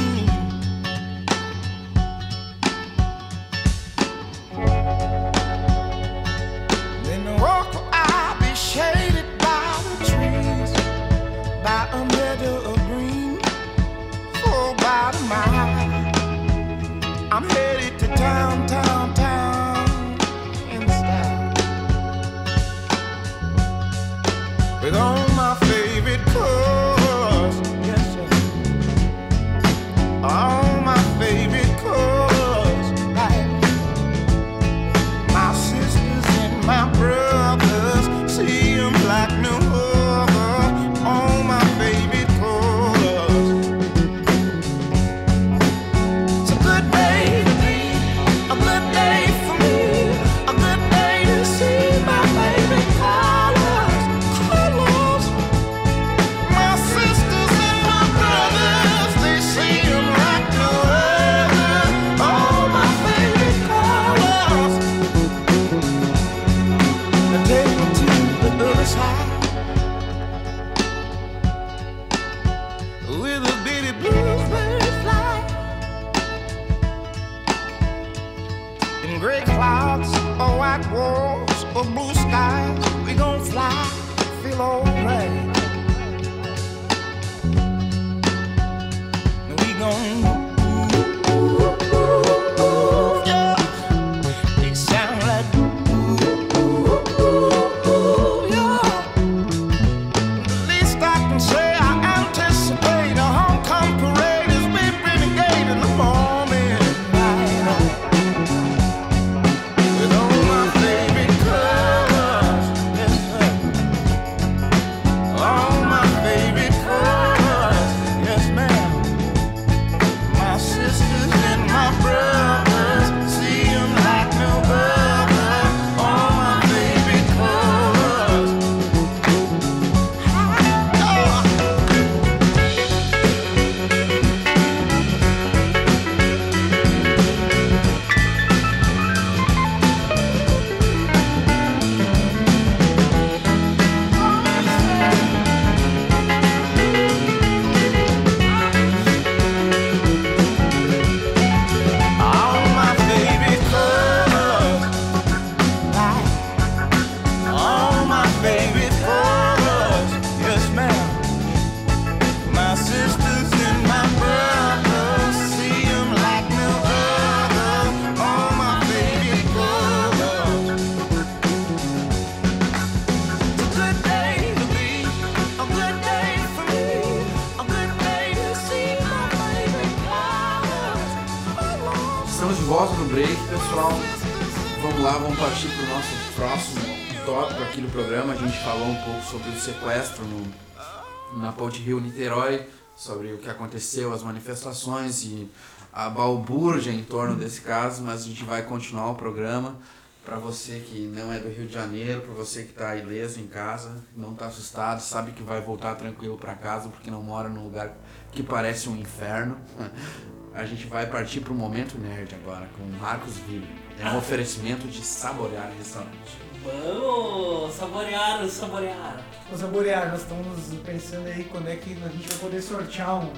[189.61, 195.49] Sequestro no, na Ponte Rio-Niterói, sobre o que aconteceu, as manifestações e
[195.93, 199.77] a balbúrdia em torno desse caso, mas a gente vai continuar o programa.
[200.25, 203.47] Para você que não é do Rio de Janeiro, para você que está ileso em
[203.47, 207.63] casa, não está assustado, sabe que vai voltar tranquilo para casa porque não mora num
[207.63, 207.95] lugar
[208.31, 209.57] que parece um inferno.
[210.53, 213.67] A gente vai partir para o Momento Nerd agora, com Marcos Ville.
[213.99, 216.50] É um oferecimento de saborear restaurante.
[216.63, 219.23] Vamos saborear, saborear.
[219.45, 223.31] Vamos saborear, nós estamos pensando aí quando é que a gente vai poder sortear um,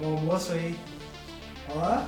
[0.00, 0.78] um almoço aí.
[1.68, 2.02] Ó,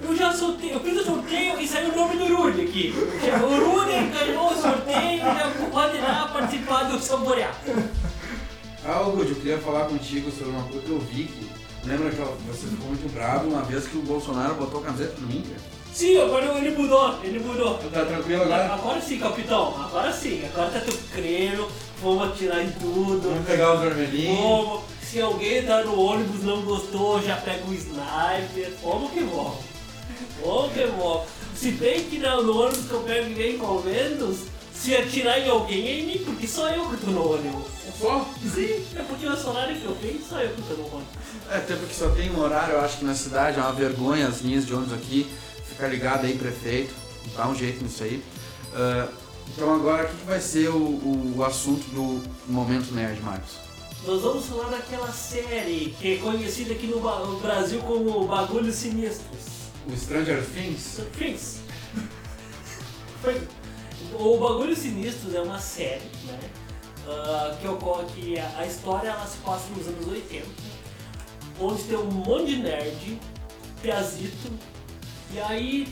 [0.00, 2.94] Eu já sorteio, eu fiz o sorteio e saiu o nome do Rudy aqui.
[3.42, 7.54] O Rudy ganhou o sorteio e já pode ir lá participar do saborear.
[8.84, 11.50] Ah, ô Rudy, eu queria falar contigo sobre uma coisa que eu vi que.
[11.84, 15.32] Lembra que você ficou muito bravo uma vez que o Bolsonaro botou a camiseta do
[15.32, 15.56] Inter?
[15.96, 17.78] Sim, agora ele mudou, ele mudou.
[17.90, 18.74] Tá tranquilo agora?
[18.74, 21.66] Agora sim, capitão, agora sim, agora tá tudo crendo,
[22.02, 23.30] vamos atirar em tudo.
[23.30, 24.38] Vamos pegar os vermelhinhos.
[24.38, 28.72] Vamos, se alguém tá no ônibus não gostou, já pega o sniper.
[28.82, 29.56] Vamos que vamos.
[30.44, 31.22] Vamos que vamos.
[31.56, 34.40] Se bem que no no ônibus que eu pego vem com menos,
[34.74, 37.64] se atirar em alguém é em mim, porque só eu que tô no ônibus.
[37.98, 38.28] Só?
[38.54, 41.08] Sim, é porque o salário que eu tenho, só eu que tô no ônibus.
[41.50, 44.28] É, até porque só tem um horário, eu acho que na cidade é uma vergonha
[44.28, 45.26] as linhas de ônibus aqui.
[45.68, 46.94] Fica ligado aí, prefeito.
[47.36, 48.22] Dá um jeito nisso aí.
[48.74, 49.08] Ah,
[49.48, 53.56] então agora, o que, vai ser o, o assunto do Momento Nerd, Marcos?
[54.04, 57.00] Nós vamos falar daquela série que é conhecida aqui no,
[57.40, 59.70] Brasil como Bagulhos Sinistros.
[59.86, 61.60] O Stranger Things?
[63.22, 63.40] Foi.
[64.18, 66.38] O Bagulho Sinistros é uma série, né?
[67.08, 70.46] ah, que ocorre que a, a história ela se passa nos anos 80,
[71.60, 73.18] onde tem um monte de nerd,
[73.80, 74.52] piazito.
[75.32, 75.88] E aí,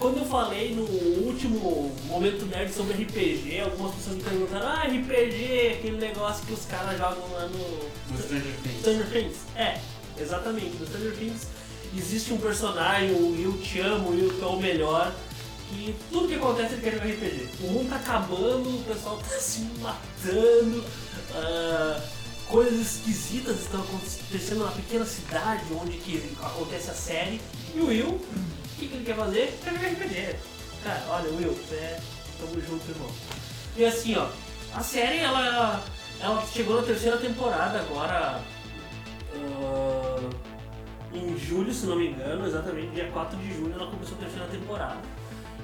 [0.00, 0.82] quando eu falei no
[1.26, 6.64] último momento nerd sobre RPG, algumas pessoas me perguntaram: Ah, RPG, aquele negócio que os
[6.64, 8.80] caras jogam lá no, No Stranger Things.
[8.80, 9.36] Stranger Things.
[9.54, 9.78] É,
[10.18, 10.76] exatamente.
[10.78, 11.46] No Stranger Things
[11.96, 15.14] existe um personagem, o Eu Te Amo, o Eu Te Amo Melhor,
[15.68, 17.48] que tudo que acontece ele quer jogar RPG.
[17.60, 20.84] O mundo tá acabando, o pessoal tá se matando,
[21.34, 22.00] ah,
[22.46, 27.40] coisas esquisitas estão acontecendo na pequena cidade onde que acontece a série.
[27.74, 29.58] E o Will, o que, que ele quer fazer?
[29.62, 30.36] Quer jogar RPG.
[30.84, 32.00] Cara, olha, Will, é...
[32.38, 33.10] Tamo junto, irmão.
[33.76, 34.28] E assim, ó,
[34.72, 35.82] a série, ela,
[36.20, 38.40] ela chegou na terceira temporada agora,
[39.34, 40.20] ah,
[41.12, 44.46] em julho, se não me engano, exatamente dia 4 de julho, ela começou a terceira
[44.46, 44.98] temporada.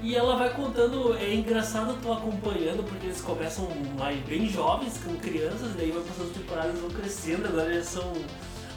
[0.03, 5.16] E ela vai contando, é engraçado tu acompanhando, porque eles começam mais bem jovens, como
[5.18, 8.12] crianças, daí vai passando as temporadas, vão crescendo, agora eles são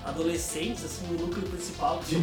[0.06, 2.02] adolescentes, assim, o núcleo principal.
[2.04, 2.22] São-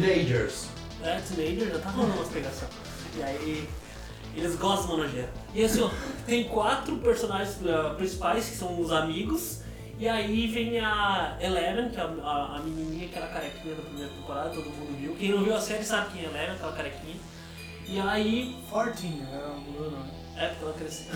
[1.05, 2.67] É, teenager, já tá rolando umas pegação.
[3.15, 3.69] E aí,
[4.35, 5.29] eles gostam da nojeira.
[5.53, 5.89] E assim, ó,
[6.25, 9.61] tem quatro personagens ah, principais que são os amigos.
[9.99, 14.09] E aí vem a Eleven, que é a, a, a menininha, aquela carequinha da primeira
[14.11, 15.15] temporada, todo mundo viu.
[15.15, 17.15] Quem não viu a série sabe quem é Eleven, aquela carequinha.
[17.87, 20.09] E aí, 14, agora mudou o nome.
[20.35, 21.13] é porque ela cresceu.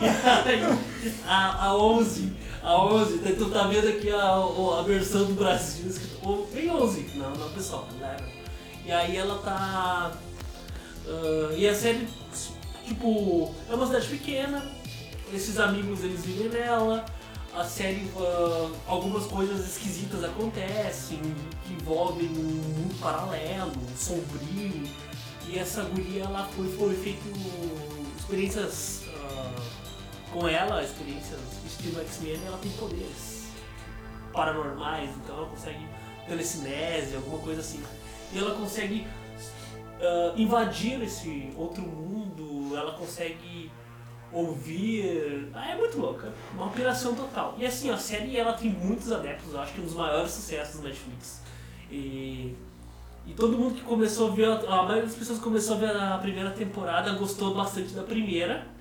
[0.00, 0.08] E
[0.48, 0.62] aí,
[1.26, 2.32] a, a 11,
[2.64, 6.70] a 11, daí tu tá vendo aqui a, a versão do Brasil, escrito, "Ô, vem
[6.70, 8.24] 11, não, não pessoal, leva.
[8.86, 10.12] E aí ela tá.
[11.06, 12.08] ah, e a série,
[12.86, 14.64] tipo, é uma cidade pequena,
[15.32, 17.04] esses amigos eles vivem nela,
[17.54, 21.20] a série, ah, algumas coisas esquisitas acontecem,
[21.66, 24.88] que envolvem um mundo paralelo, sombrio,
[25.46, 27.24] e essa guria ela foi, foi feito
[28.18, 29.02] experiências
[30.34, 33.44] com ela, experiências estilo X-Men, ela tem poderes
[34.32, 35.86] paranormais, então ela consegue
[36.26, 37.80] telecinese, alguma coisa assim.
[38.32, 39.06] E ela consegue
[40.02, 43.70] ah, invadir esse outro mundo, ela consegue
[44.32, 45.50] ouvir.
[45.54, 47.54] Ah, é muito louca, uma operação total.
[47.56, 50.32] E assim, a série ela tem muitos adeptos, eu acho que é um dos maiores
[50.32, 51.42] sucessos da Netflix.
[51.88, 52.56] E,
[53.24, 55.96] e todo mundo que começou a ver, a maioria das pessoas que começou a ver
[55.96, 58.73] a primeira temporada gostou bastante da primeira.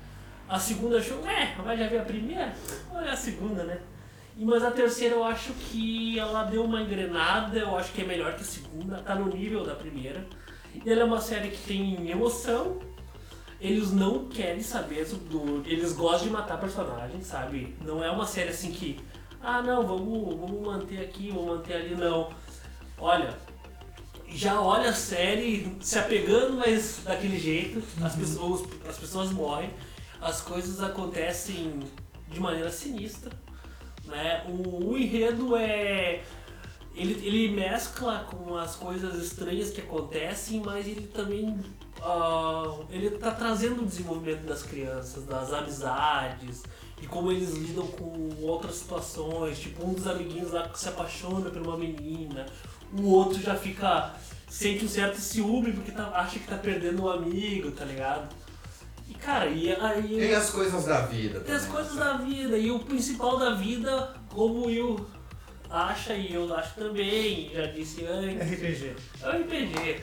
[0.47, 2.53] A segunda achou, é, mas já viu a primeira?
[2.93, 3.79] Olha a segunda, né?
[4.37, 8.05] E, mas a terceira eu acho que ela deu uma engrenada, eu acho que é
[8.05, 10.25] melhor que a segunda, tá no nível da primeira.
[10.73, 12.79] E ela é uma série que tem emoção,
[13.61, 15.63] eles não querem saber do.
[15.65, 17.75] Eles gostam de matar personagens, sabe?
[17.81, 18.99] Não é uma série assim que.
[19.41, 22.29] Ah não, vamos, vamos manter aqui, vamos manter ali, não.
[22.97, 23.37] Olha,
[24.27, 29.69] já olha a série se apegando, mas daquele jeito, as, pessoas, as pessoas morrem,
[30.23, 31.79] as coisas acontecem
[32.29, 33.31] de maneira sinistra.
[34.05, 34.43] Né?
[34.47, 36.23] O, o enredo é.
[36.95, 41.59] ele, ele mescla com as coisas estranhas que acontecem, mas ele também
[42.01, 46.63] ah, ele tá trazendo o desenvolvimento das crianças, das amizades,
[46.99, 49.59] de como eles lidam com outras situações.
[49.59, 52.45] Tipo, um dos amiguinhos lá se apaixona por uma menina,
[52.91, 54.13] o outro já fica.
[54.49, 58.29] sente um certo ciúme porque tá- acha que tá perdendo um amigo, tá ligado?
[59.23, 60.17] Cara, e aí.
[60.19, 61.39] Tem as coisas da vida.
[61.39, 62.09] Tem as também, coisas sabe?
[62.09, 65.05] da vida e o principal da vida, como o Will
[65.69, 68.95] acha e eu acho também, já disse antes, RPG.
[69.21, 70.01] é o RPG.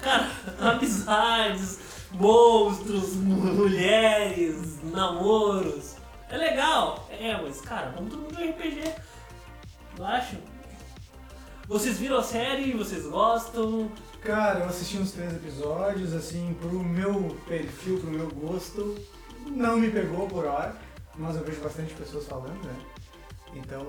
[0.00, 0.30] Cara,
[0.60, 1.78] amizades,
[2.12, 5.96] monstros, mulheres, namoros.
[6.30, 8.94] É legal, é, mas cara, vamos todo mundo RPG.
[9.98, 10.36] Não acho?
[11.68, 13.90] Vocês viram a série, vocês gostam?
[14.24, 18.96] Cara, eu assisti uns três episódios, assim, pro meu perfil, pro meu gosto,
[19.46, 20.76] não me pegou por hora,
[21.16, 22.74] mas eu vejo bastante pessoas falando, né?
[23.56, 23.84] Então,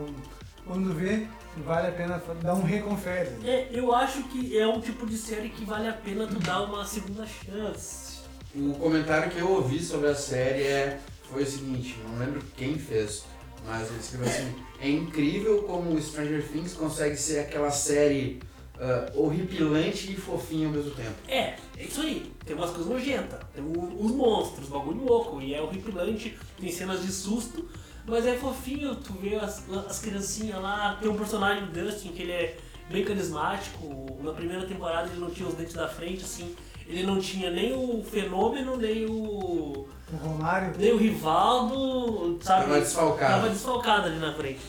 [0.65, 3.29] quando vê, vale a pena dar um reconfere.
[3.45, 6.61] É, eu acho que é um tipo de série que vale a pena tu dar
[6.61, 8.23] uma segunda chance.
[8.55, 12.79] O comentário que eu ouvi sobre a série é, foi o seguinte, não lembro quem
[12.79, 13.23] fez,
[13.67, 18.41] mas ele escreveu assim, é incrível como o Stranger Things consegue ser aquela série
[18.83, 21.15] ah, horripilante e fofinha ao mesmo tempo.
[21.27, 22.31] É, é isso aí.
[22.45, 27.01] Tem umas coisas nojentas, tem o- os monstros, bagulho louco, e é horripilante, tem cenas
[27.01, 27.67] de susto,
[28.05, 32.23] mas é fofinho, tu vê as, as criancinhas lá, tem um personagem, o Dustin, que
[32.23, 32.57] ele é
[32.89, 36.53] bem carismático, na primeira temporada ele não tinha os dentes da frente, assim,
[36.85, 39.87] ele não tinha nem o fenômeno, nem o.
[40.11, 42.65] O Romário, nem o Rivaldo, sabe?
[42.65, 43.33] Tava desfalcado.
[43.33, 44.59] Tava desfalcado ali na frente.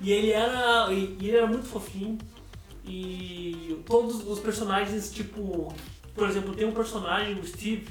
[0.00, 0.92] E ele era.
[0.92, 2.18] E ele era muito fofinho.
[2.84, 5.72] E todos os personagens, tipo.
[6.14, 7.88] Por exemplo, tem um personagem, o Steve,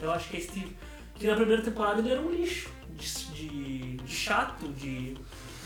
[0.00, 0.76] eu acho que é Steve,
[1.16, 2.70] que na primeira temporada ele era um lixo.
[2.90, 5.16] De, de, de chato, de.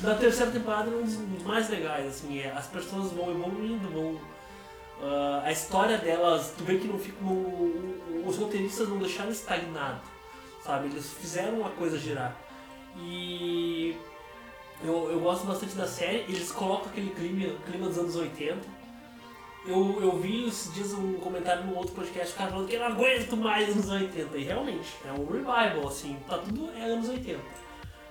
[0.01, 4.21] Na terceira temporada um dos mais legais, assim, é, as pessoas vão evoluindo, vão.
[5.03, 7.27] ah, a história delas, tu vê que não ficam.
[8.25, 10.01] Os roteiristas não deixaram estagnado,
[10.63, 10.87] sabe?
[10.89, 12.37] Eles fizeram a coisa girar.
[12.97, 13.97] E
[14.85, 18.57] eu, eu gosto bastante da série, eles colocam aquele clima, clima dos anos 80.
[19.67, 22.81] Eu, eu vi esses dias um comentário no outro podcast, o cara falando que eu
[22.81, 24.39] não aguento mais anos 80.
[24.39, 27.39] E realmente, é um revival, assim, tá tudo é anos 80.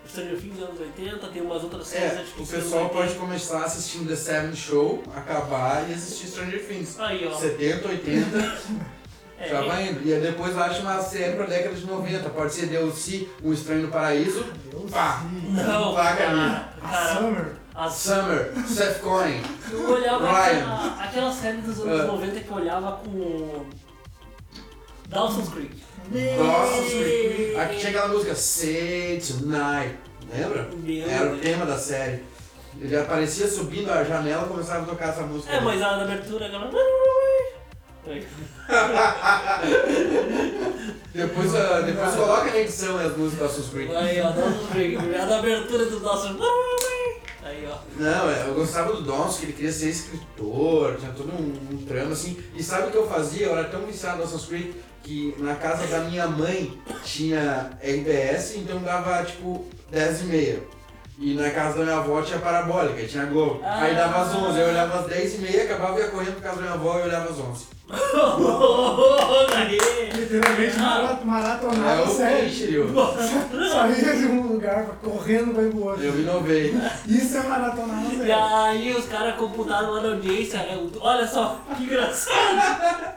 [0.05, 3.09] O Stranger Things é anos 80, tem umas outras séries É, que o pessoal pode
[3.09, 3.19] 80.
[3.19, 6.99] começar assistindo The Seven Show, acabar e assistir Stranger Things.
[6.99, 7.35] Aí, ó.
[7.35, 8.57] 70, 80,
[9.39, 10.07] É, já vai indo.
[10.07, 12.29] E aí depois acha uma série pra década de 90.
[12.29, 15.21] Pode ser DLC, Um Estranho no Paraíso, Deus pá.
[15.49, 17.13] Não, Vaga ali.
[17.13, 17.45] Summer.
[17.75, 19.41] as Summer, Seth Cohen.
[19.71, 20.59] Eu olhava Ryan.
[20.59, 22.05] aquela, aquela série dos anos Ah.
[22.05, 23.65] 90 que eu olhava com.
[25.09, 25.75] Dawson's Creek.
[26.37, 29.95] Nossa, aqui tinha aquela música Say Tonight.
[30.33, 30.69] Lembra?
[30.73, 31.41] Meu Era o Deus.
[31.41, 32.23] tema da série.
[32.79, 35.51] Ele aparecia subindo a janela e começava a tocar essa música.
[35.53, 36.69] É, mas a da abertura aquela.
[41.13, 43.95] Depois, ah, depois coloca na edição as músicas da Sus Creek.
[43.95, 44.27] Aí, ó.
[44.27, 46.37] A da abertura do Dawson's
[47.43, 47.77] Aí, ó.
[47.97, 51.77] Não, é, eu gostava do Dawson, que ele queria ser escritor, tinha todo um, um
[51.85, 52.37] trama assim.
[52.55, 53.47] E sabe o que eu fazia?
[53.47, 58.57] Eu era tão viciado no Dawson's Creek que na casa da minha mãe tinha RBS,
[58.57, 60.76] então dava tipo 10 e meia.
[61.19, 63.59] E na casa da minha avó tinha parabólica, tinha Globo.
[63.63, 66.55] Aí dava às 11, eu olhava às 10 e meia, acabava ia correndo pra casa
[66.57, 67.65] da minha avó e olhava às 11.
[69.55, 69.77] Aí.
[70.13, 72.49] Literalmente mara- É maratonava o série.
[72.49, 72.89] Shiryu.
[73.71, 76.03] Saía de um lugar correndo pra ir pro outro.
[76.03, 76.75] Eu inovei.
[77.07, 80.57] Isso é maratonar uma E aí os caras computaram lá na audiência.
[80.57, 83.15] é, Olha só, que engraçado.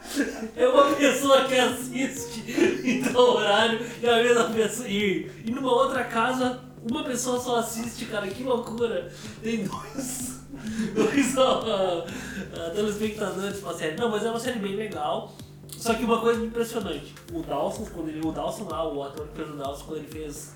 [0.57, 2.45] É uma pessoa que assiste
[2.85, 4.89] em tal horário e a mesma pessoa.
[4.89, 9.11] E, e numa outra casa, uma pessoa só assiste, cara, que loucura.
[9.43, 10.31] Tem dois.
[10.95, 13.97] Dois ó, ah, telespectadores pra série.
[13.97, 15.35] Não, mas é uma série bem legal.
[15.69, 18.21] Só que uma coisa impressionante, o Dawson, quando ele.
[18.27, 20.55] O Dawson lá, o ator que fez o Dawson, quando ele fez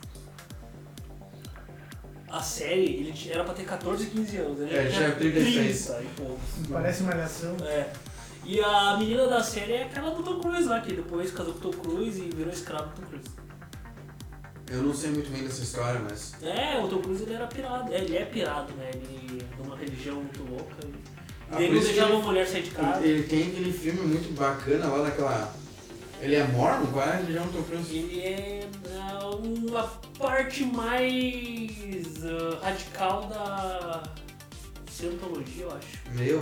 [2.28, 4.60] a série, ele era pra ter 14, 15 anos.
[4.60, 5.86] Ele É, já tinha 36.
[5.86, 6.68] 30 e poucos.
[6.70, 7.56] Parece malhação.
[7.64, 7.90] É.
[8.44, 11.68] E a menina da série é aquela do Tom Cruise lá, que depois casou com
[11.68, 13.43] o Tom Cruise e virou escravo do Tom Cruise.
[14.70, 16.32] Eu não sei muito bem dessa história, mas.
[16.42, 17.92] É, o Tom Cruise ele era pirado.
[17.92, 18.90] É, Ele é pirado, né?
[18.94, 20.76] Ele é de uma religião muito louca.
[21.50, 23.06] Ah, ele não deixava ele- a mulher sair de casa.
[23.06, 25.54] Ele tem aquele filme muito bacana lá daquela.
[26.20, 26.86] Ele é mormon?
[26.86, 27.94] Qual é a religião do Tom Cruise?
[27.96, 28.66] Ele é
[28.98, 29.82] ah, uma
[30.18, 34.02] parte mais ah, radical da
[34.90, 35.98] cientologia, eu acho.
[36.12, 36.38] Meu,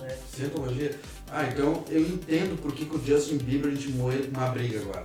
[0.00, 0.18] né?
[0.34, 0.98] Cientologia.
[1.30, 4.80] Ah, então eu entendo por que, que o Justin Bieber intimou ele com uma briga
[4.80, 5.04] agora.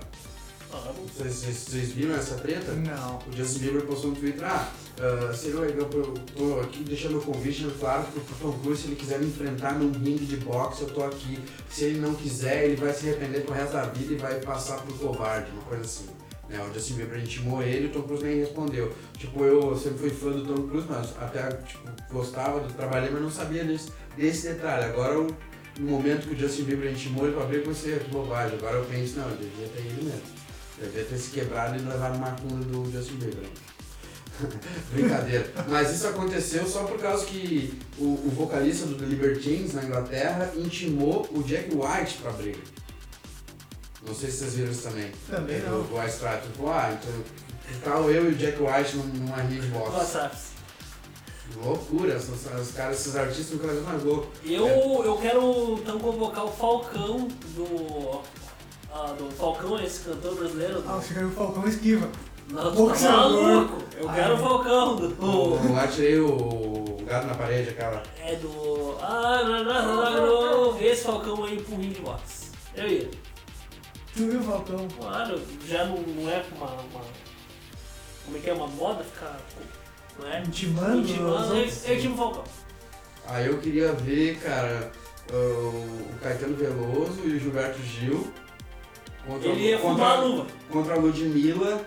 [0.74, 2.72] Vocês, vocês, vocês viram essa treta?
[2.72, 3.18] Não.
[3.18, 7.22] O Justin Bieber postou no Twitter, ah, ah, seria legal eu tô aqui deixando o
[7.22, 10.82] convite claro pro pro Tom Cruise, se ele quiser me enfrentar num ringue de boxe,
[10.82, 11.38] eu tô aqui.
[11.68, 14.80] Se ele não quiser, ele vai se arrepender pro resto da vida e vai passar
[14.82, 16.08] por covarde, uma coisa assim.
[16.48, 18.92] Né, o Justin Bieber intimou ele e o Tom Cruise nem respondeu.
[19.16, 23.22] Tipo, eu sempre fui fã do Tom Cruise, mas até tipo, gostava do trabalho, mas
[23.22, 24.84] não sabia desse, desse detalhe.
[24.84, 25.26] Agora, eu,
[25.78, 28.58] no momento que o Justin Bieber intimou ele pra abrir, eu comecei a bobagem.
[28.58, 30.43] Agora eu penso, não, eu devia ter ido mesmo.
[30.80, 33.48] Devia ter se quebrado e levado uma cunda do Justin Bieber.
[34.92, 35.52] Brincadeira.
[35.68, 40.52] Mas isso aconteceu só por causa que o, o vocalista do The Libertines na Inglaterra
[40.56, 42.58] intimou o Jack White pra briga.
[44.06, 45.10] Não sei se vocês viram isso também.
[45.30, 45.80] Também É, não.
[45.82, 46.44] O White Stripes.
[46.50, 47.12] Tipo, ah, então
[47.84, 49.96] tal eu e o Jack White num- numa ringue de boxe?
[49.96, 50.36] WhatsApp.
[51.62, 54.26] Loucura, os, os caras, esses artistas nunca mais mais louco.
[54.44, 54.66] Eu,
[55.04, 58.20] eu quero então convocar o Falcão do.
[58.94, 60.84] Ah, do Falcão, esse cantor brasileiro.
[60.86, 62.08] Ah, você quer o Falcão esquiva.
[62.48, 63.42] Não, tá boxeador.
[63.42, 63.82] maluco?
[63.98, 64.40] Eu Ah, quero o é.
[64.40, 65.66] Falcão do.
[65.68, 68.02] Eu atirei o, o gato na parede, aquela.
[68.20, 68.96] É do.
[69.00, 72.50] Ah, não, não, não, não, esse Falcão aí pro ringue de boxe.
[72.76, 73.10] Eu ia.
[74.14, 74.86] Tu viu o Falcão?
[74.96, 77.00] Claro, já não, não é uma, uma.
[78.24, 78.54] Como é que é?
[78.54, 79.40] Uma moda ficar.
[80.20, 80.40] Não é?
[80.42, 81.88] Intimando os Intimando, eu, outros.
[81.88, 82.44] eu time o Falcão.
[83.26, 84.92] Aí eu queria ver, cara,
[85.32, 88.32] o, o Caetano Veloso e o Gilberto Gil.
[89.26, 90.46] Contra, Ele ia contra, fumar a luva.
[90.70, 91.86] contra a Ludmilla.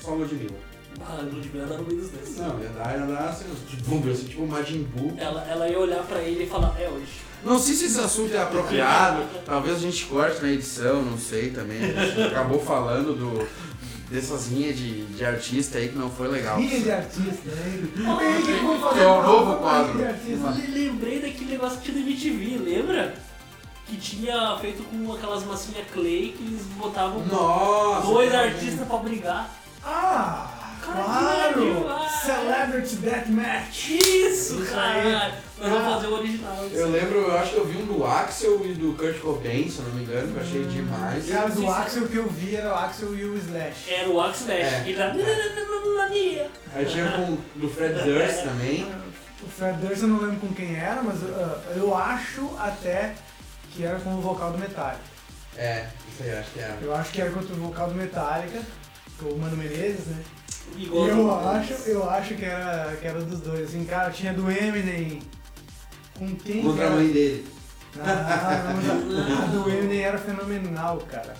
[0.00, 0.66] Só a Ludmilla.
[1.00, 2.36] Ah, Ludmilla dá no meio dos dois.
[2.38, 5.14] Não, ia dar, ia dar assim, tipo, assim, tipo o Majin Buu.
[5.18, 7.20] Ela, ela ia olhar pra ele e falar, é hoje.
[7.44, 11.50] Não sei se esse assunto é apropriado, talvez a gente corte na edição, não sei
[11.50, 11.78] também.
[11.82, 13.46] A gente acabou falando do,
[14.10, 16.58] dessas linhas de, de artista aí que não foi legal.
[16.58, 17.88] Rinha de artista, né?
[18.80, 19.98] Fazer É um uma novo quadro.
[20.72, 23.14] lembrei daquele negócio que tinha no MTV, lembra?
[23.86, 28.06] Que tinha feito com aquelas massinhas clay que eles botavam Nossa!
[28.06, 29.48] dois cara, artistas pra brigar.
[29.84, 30.50] Ah,
[30.84, 31.74] Cara, claro!
[31.74, 32.12] demais.
[32.12, 33.90] Celebrity Deathmatch.
[33.90, 35.16] Isso, Isso caralho!
[35.16, 35.32] aí.
[35.58, 35.90] Nós vamos Ah.
[35.94, 36.64] fazer o original.
[36.72, 39.78] Eu lembro, eu acho que eu vi um do Axel e do Kurt Cobain, se
[39.78, 41.28] eu não me engano, que eu achei demais.
[41.28, 41.70] Cara, Sim, do.
[41.70, 43.90] Axel que eu vi era o Axel e o Slash.
[43.94, 44.62] Era o Axe Slash.
[44.62, 44.82] É.
[44.88, 45.14] Ele era...
[46.74, 48.86] Aí tinha com do Fred Durst também.
[49.42, 53.14] O Fred Durst eu não lembro com quem era, mas ah, eu acho até
[53.76, 55.00] que era com o vocal do Metallica.
[55.56, 56.78] É, isso aí, acho que era.
[56.82, 58.60] Eu acho que era contra o vocal do Metallica,
[59.18, 60.22] com o Mano Menezes, né?
[60.76, 63.68] E Igual eu acho, eu acho que era, que era dos dois.
[63.68, 65.22] Assim, cara, tinha do Eminem.
[66.18, 66.60] Com quem?
[66.60, 66.96] que Contra a era?
[66.96, 67.48] mãe dele.
[67.98, 71.34] Ah, não, a do Eminem era fenomenal, cara.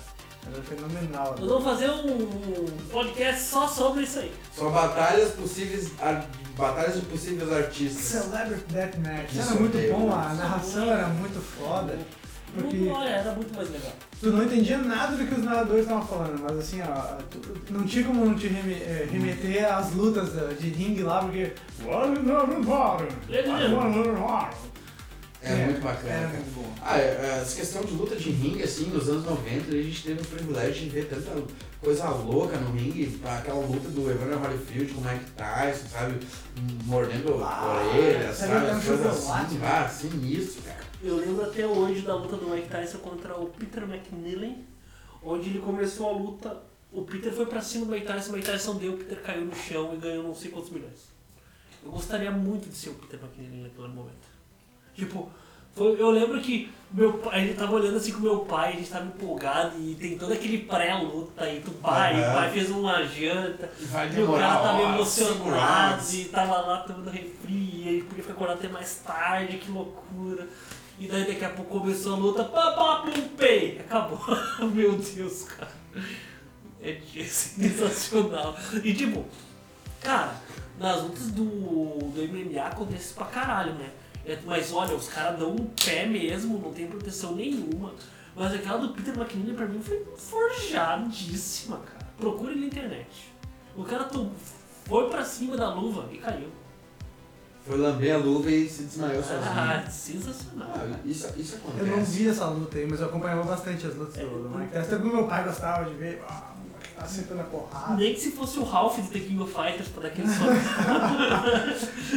[0.50, 1.34] Era fenomenal.
[1.40, 4.32] Nós vamos fazer um podcast só sobre isso aí.
[4.54, 5.90] Só batalhas possíveis,
[6.56, 8.22] batalhas de possíveis artistas.
[8.22, 9.36] Celebrity Deathmatch.
[9.36, 10.30] Era muito é bom, massa.
[10.30, 11.98] a narração era muito foda.
[12.56, 13.92] Porque Muito, olha, era muito mais legal.
[14.20, 17.84] tu não entendia nada do que os narradores estavam falando, mas assim, ó, tu- não
[17.84, 21.52] tinha como não te eh, remeter às lutas de ringue lá, porque.
[25.42, 26.08] É, muito bacana.
[26.12, 26.32] Era cara.
[26.38, 26.72] muito bom.
[26.82, 30.20] Ah, é, essa questão de luta de ringue, assim, nos anos 90, a gente teve
[30.20, 31.30] o privilégio de ver tanta
[31.80, 36.18] coisa louca no ringue, aquela luta do Evander Holyfield com o Mike Tyson, sabe?
[36.84, 38.52] Mordendo Ah, a orelha, sabe
[38.86, 39.68] coisas assim, né?
[39.84, 40.85] ah, sinistro, cara.
[41.02, 44.64] Eu lembro até hoje da luta do Mike Tyson contra o Peter McNillen,
[45.22, 46.56] onde ele começou a luta.
[46.92, 49.44] O Peter foi pra cima do Mike Tyson, o Mike Tyson deu, o Peter caiu
[49.44, 51.14] no chão e ganhou não sei quantos milhões.
[51.84, 54.26] Eu gostaria muito de ser o Peter McNillen naquele momento.
[54.94, 55.30] Tipo,
[55.74, 58.88] foi- eu lembro que meu pai, gente tava olhando assim com meu pai, a gente
[58.90, 62.30] tava empolgado e tem todo aquele pré-luta aí do pai, Aham.
[62.30, 66.80] o pai fez uma janta, Vai e o cara tava cinco emocionado e tava lá
[66.80, 70.48] tomando refri, e aí podia ficar acordado até mais tarde, que loucura.
[70.98, 74.18] E daí daqui a pouco começou a luta, pá, pá, pum, pei, acabou.
[74.72, 75.72] Meu Deus, cara.
[76.80, 78.56] É sensacional.
[78.82, 79.24] E tipo,
[80.00, 80.40] cara,
[80.78, 83.90] nas lutas do, do MMA acontece pra caralho, né?
[84.24, 87.92] É, Mas olha, os caras dão um pé mesmo, não tem proteção nenhuma.
[88.34, 92.06] Mas aquela do Peter McNeely pra mim foi forjadíssima, cara.
[92.18, 93.32] Procure na internet.
[93.76, 94.08] O cara
[94.84, 96.50] foi pra cima da luva e caiu.
[97.66, 99.42] Foi lamber a luva e se desmaiou sozinho.
[99.44, 100.68] Ah, sensacional.
[100.74, 101.80] Ah, isso, isso acontece.
[101.90, 104.36] Eu não vi essa luta aí, mas eu acompanhava bastante as lutas É, do, do
[104.54, 104.86] eu- Mike Tyson.
[104.86, 106.22] Até porque meu pai gostava de ver.
[106.28, 107.96] Ah, o Mike tá sentando a porrada.
[107.96, 110.52] Nem que se fosse o Ralph de The King of Fighters pra dar aquele soco.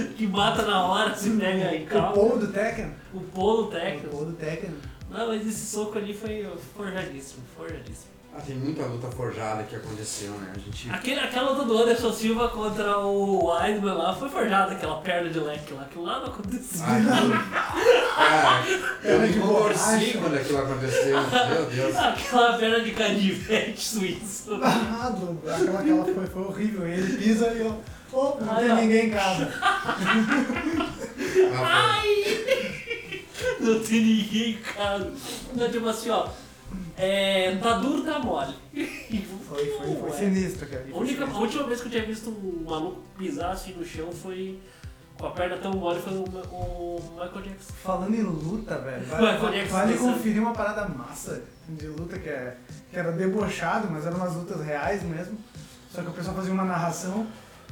[0.15, 2.13] que mata na hora, se pega O calma.
[2.13, 2.91] Paul do Tekken.
[3.13, 4.07] O polo O técnico.
[4.09, 4.69] Paul do Tekken.
[5.09, 8.18] Não, mas esse soco ali foi forjadíssimo, forjadíssimo.
[8.31, 10.53] Ah, tem muita luta forjada que aconteceu, né?
[10.55, 10.89] A gente.
[10.91, 15.39] Aquele, aquela luta do Anderson Silva contra o Weidman lá foi forjada, aquela perna de
[15.39, 15.81] leque lá.
[15.81, 16.85] Aquilo lá não aconteceu.
[16.85, 18.63] Ah,
[19.03, 20.17] eu Era me de contorci borracha.
[20.19, 21.17] quando aquilo aconteceu.
[21.49, 21.95] Meu Deus.
[21.97, 24.59] Aquela perna de canivete suíço.
[24.63, 26.87] Ah, do- aquela, aquela foi, foi horrível.
[26.87, 27.81] E ele pisa e eu.
[28.13, 28.75] Oh, não Ai, tem ó.
[28.75, 29.51] ninguém em casa.
[31.61, 32.01] Ah,
[33.59, 35.11] Não tem ninguém em casa.
[35.55, 36.27] Não, tipo assim, ó.
[36.97, 38.53] É, tá duro, tá mole.
[39.47, 40.17] Foi, foi, foi Ué.
[40.17, 40.85] sinistro, cara.
[40.93, 44.11] A, única, a última vez que eu tinha visto um maluco pisar assim no chão
[44.11, 44.59] foi
[45.17, 47.73] com a perna tão mole foi o, o Michael Jackson.
[47.83, 52.55] Falando em luta, velho, Vai, vale, vale conferir uma parada massa de luta que, é,
[52.91, 55.37] que era debochado, mas eram umas lutas reais mesmo.
[55.91, 57.25] Só que o pessoal fazia uma narração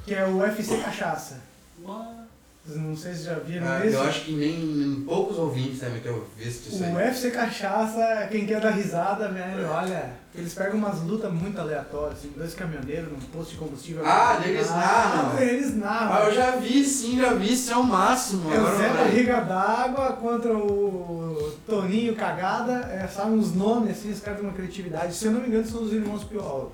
[0.06, 1.42] que é o UFC Cachaça.
[1.84, 2.27] Ué.
[2.76, 3.96] Não sei se já viram ah, esse.
[3.96, 6.92] eu acho que nem poucos ouvintes devem ter visto isso aí.
[6.92, 12.20] O UFC Cachaça, quem quer dar risada, velho, olha, eles pegam umas lutas muito aleatórias,
[12.20, 14.04] assim, dois caminhoneiros num posto de combustível.
[14.06, 15.40] Ah, eles narram.
[15.40, 16.14] Eles narram.
[16.14, 18.54] Ah, eu já vi, sim, já vi, isso é o máximo.
[18.54, 18.90] É o Zé.
[18.90, 24.56] Barriga d'Água contra o Toninho Cagada, é, sabe uns nomes assim, os caras têm uma
[24.56, 25.14] criatividade.
[25.14, 26.74] Se eu não me engano, são os irmãos Piol,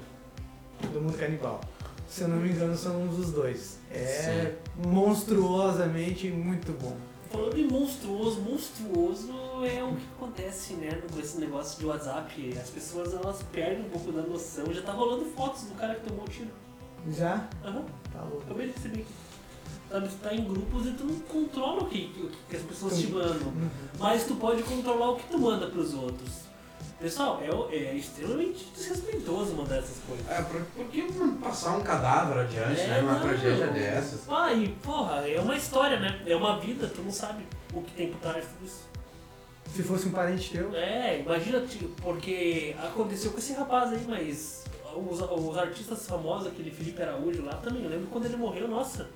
[0.91, 1.61] do mundo canibal.
[2.09, 3.77] Se eu não me engano, são uns dos dois.
[3.91, 6.95] É monstruosamente muito bom.
[7.31, 9.31] Falando em monstruoso, monstruoso
[9.65, 12.57] é o que acontece, né, com esse negócio de WhatsApp.
[12.61, 14.71] As pessoas elas perdem um pouco da noção.
[14.71, 16.49] Já tá rolando fotos do cara que tomou o tiro.
[17.11, 17.47] Já?
[17.65, 18.43] Aham, Tá louco.
[18.45, 19.11] acabei de receber aqui.
[19.89, 22.99] Sabe, tu tá em grupos e tu não controla o que, o que as pessoas
[22.99, 23.47] te mandam.
[23.49, 23.69] Uhum.
[23.99, 26.42] Mas tu pode controlar o que tu manda pros outros.
[27.03, 30.25] Pessoal, é, é extremamente desrespeitoso mandar essas coisas.
[30.29, 33.01] É, por, por que não passar um cadáver adiante, É, né?
[33.01, 33.19] Uma não.
[33.19, 34.21] tragédia dessas.
[34.29, 36.23] Ah, e porra, é uma história, né?
[36.25, 38.87] É uma vida, tu não sabe o que tem por trás de tudo isso.
[39.75, 44.63] Se fosse um parente teu, É, imagina, tipo, porque aconteceu com esse rapaz aí, mas
[44.95, 49.09] os, os artistas famosos, aquele Felipe Araújo lá também, eu lembro quando ele morreu, nossa.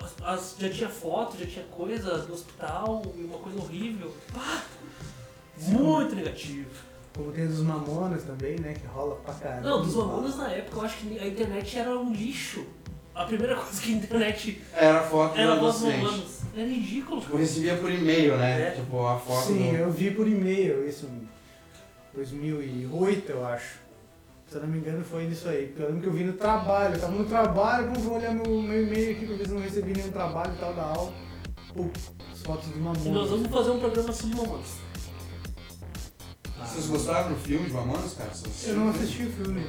[0.00, 4.12] as- as- já tinha foto, já tinha coisa do hospital, e uma coisa horrível.
[4.34, 4.64] Pá!
[5.58, 6.68] Muito negativo.
[7.14, 8.74] como tem dos Mamonas também, né?
[8.74, 9.68] Que rola pra caramba.
[9.68, 12.64] Não, dos Mamonas na época eu acho que a internet era um lixo.
[13.14, 15.80] A primeira coisa que a internet Era foto era dos.
[15.82, 16.40] Mamonas.
[16.54, 17.20] Era ridículo.
[17.20, 18.68] Tipo, recebia por e-mail, né?
[18.68, 18.70] É.
[18.72, 19.76] Tipo, a foto Sim, do...
[19.76, 21.26] eu vi por e-mail isso em
[22.14, 23.86] 2008, eu acho.
[24.48, 25.66] Se eu não me engano, foi nisso aí.
[25.66, 26.94] Porque eu lembro que eu vi no trabalho.
[26.94, 29.60] Eu tava no trabalho, como vou olhar meu, meu e-mail aqui pra ver se não
[29.60, 31.12] recebi nenhum trabalho e tal da aula.
[31.74, 31.86] Pô,
[32.32, 33.30] as fotos do E nós Mamonas.
[33.30, 34.85] vamos fazer um programa sobre Mamonas.
[36.76, 38.28] Vocês gostaram do filme de Mamonas, cara?
[38.30, 39.66] Vocês- Eu não assisti o filme.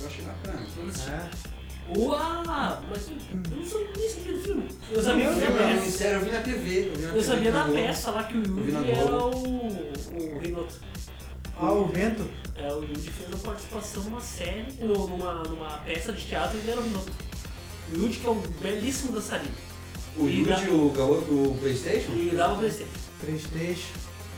[0.00, 0.66] Eu achei bacana.
[1.10, 1.98] É.
[1.98, 2.82] Uau!
[2.88, 4.68] Mas eu não sabia nem sabia do filme.
[4.90, 5.90] Eu sabia da peça.
[5.90, 6.78] sério, eu vi na TV.
[6.88, 10.38] Eu, vi na Eu TV sabia da peça lá que o Yudi era o, o
[10.40, 10.74] Rinoto.
[11.58, 12.28] Ah, o vento?
[12.56, 16.70] É, o Yudi fez uma participação numa série, numa, numa peça de teatro e ele
[16.70, 17.12] era o Rinoto.
[17.92, 19.54] O Yudi que é um belíssimo dançarino.
[20.16, 22.12] O Yudi, da- o garoto do Playstation?
[22.14, 22.90] E dava Playstation.
[23.20, 23.92] Playstation.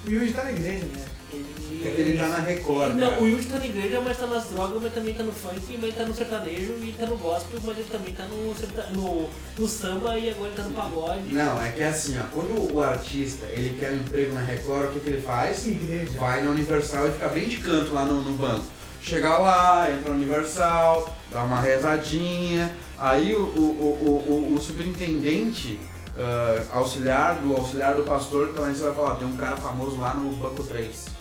[0.06, 1.04] O Yuji tá na igreja, né?
[1.32, 1.58] Ele...
[1.84, 3.22] É que ele tá na Record, Não, cara.
[3.22, 5.94] o Yudi tá na igreja, mas tá nas drogas, mas também tá no funk, mas
[5.94, 8.54] tá no sertanejo e tá no gospel, mas ele também tá no,
[8.94, 11.32] no, no samba e agora ele tá no pagode.
[11.32, 12.24] Não, é que é assim, ó.
[12.32, 15.66] Quando o artista, ele quer um emprego na Record, o que, que ele faz?
[15.66, 16.18] Igreja.
[16.18, 18.64] Vai na Universal e fica bem de canto lá no, no banco.
[19.02, 22.74] Chega lá, entra no Universal, dá uma rezadinha.
[22.98, 25.78] Aí o, o, o, o, o superintendente,
[26.18, 29.98] ah, auxiliar do auxiliar do pastor, então aí você vai falar, tem um cara famoso
[29.98, 31.17] lá no banco 3.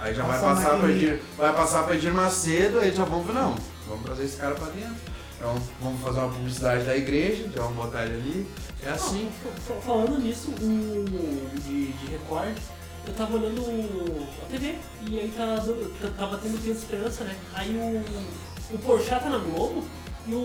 [0.00, 1.12] Aí já vai passar para maquininha.
[1.14, 3.54] Edir, vai passar para Edir Macedo, aí já vamos ver, não,
[3.88, 4.94] vamos trazer esse cara para dentro.
[5.36, 8.46] Então vamos fazer uma publicidade da igreja, então vamos botar ele ali.
[8.84, 9.30] É assim.
[9.42, 11.04] Fa- fa- Falando nisso, o
[11.60, 12.56] de, de Record,
[13.06, 13.60] eu tava olhando
[14.42, 14.76] a TV
[15.08, 17.36] e aí tá, dando- tá- tava tendo de Esperança, né?
[17.54, 19.84] Aí o, o Porchat tá na Globo
[20.26, 20.38] e o,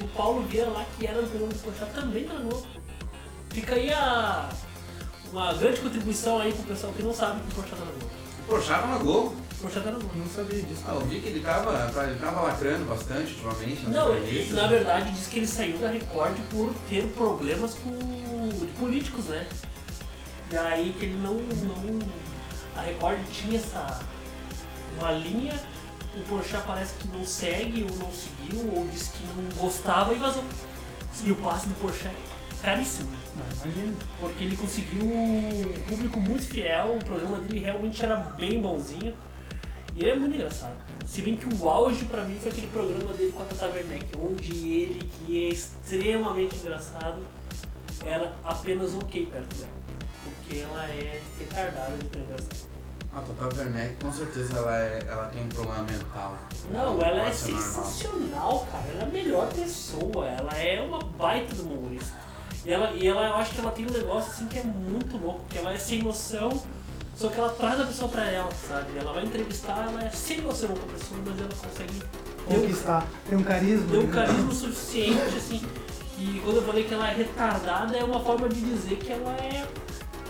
[0.00, 2.66] o Paulo Vieira lá, que era programa do Porchat, também tá na Globo.
[3.50, 4.48] Fica aí a,
[5.30, 8.21] uma grande contribuição aí pro pessoal que não sabe que o Porchat tá na Globo.
[8.46, 9.42] Poxa, na Globo.
[9.62, 10.16] Porchat tá na Globo.
[10.16, 10.82] Não sabia disso.
[10.86, 13.88] Ah, eu vi que ele tava, ele tava lacrando bastante ultimamente.
[13.88, 17.96] Não, ele, na verdade diz que ele saiu da Record por ter problemas com
[18.80, 19.46] políticos, né?
[20.50, 21.98] E aí que ele não, não.
[22.76, 24.00] A Record tinha essa.
[24.98, 25.54] uma linha,
[26.16, 30.18] o Porchat parece que não segue ou não seguiu, ou disse que não gostava e
[30.18, 30.44] vazou.
[31.24, 33.21] E o passe do Porchat é caríssimo.
[33.36, 33.94] Não, imagina.
[34.20, 39.14] Porque ele conseguiu um público muito fiel, o programa dele realmente era bem bonzinho.
[39.94, 40.76] E ele é muito engraçado.
[41.06, 44.06] Se bem que o auge pra mim foi aquele programa dele com a Tata Werneck,
[44.18, 47.22] onde ele, que é extremamente engraçado,
[48.04, 49.70] era apenas ok perto dela.
[50.24, 52.72] Porque ela é retardada de tão engraçada.
[53.14, 56.38] A Tata Werneck, com certeza, ela, é, ela tem um problema mental.
[56.72, 57.84] Não, ela é Pode ser normal.
[57.84, 58.84] sensacional, cara.
[58.94, 60.26] Ela é a melhor pessoa.
[60.26, 62.16] Ela é uma baita do humorista.
[62.64, 65.16] E ela, e ela, eu acho que ela tem um negócio assim que é muito
[65.16, 66.62] louco, porque ela é sem noção,
[67.16, 68.96] só que ela traz a pessoa pra ela, sabe?
[68.98, 72.60] Ela vai entrevistar, ela é sem noção com a pessoa, mas ela consegue ter um,
[72.60, 73.06] Conquistar.
[73.28, 73.90] Tem um carisma.
[73.90, 74.12] ter um né?
[74.12, 75.62] carisma suficiente, assim.
[76.18, 79.32] E quando eu falei que ela é retardada, é uma forma de dizer que ela
[79.32, 79.66] é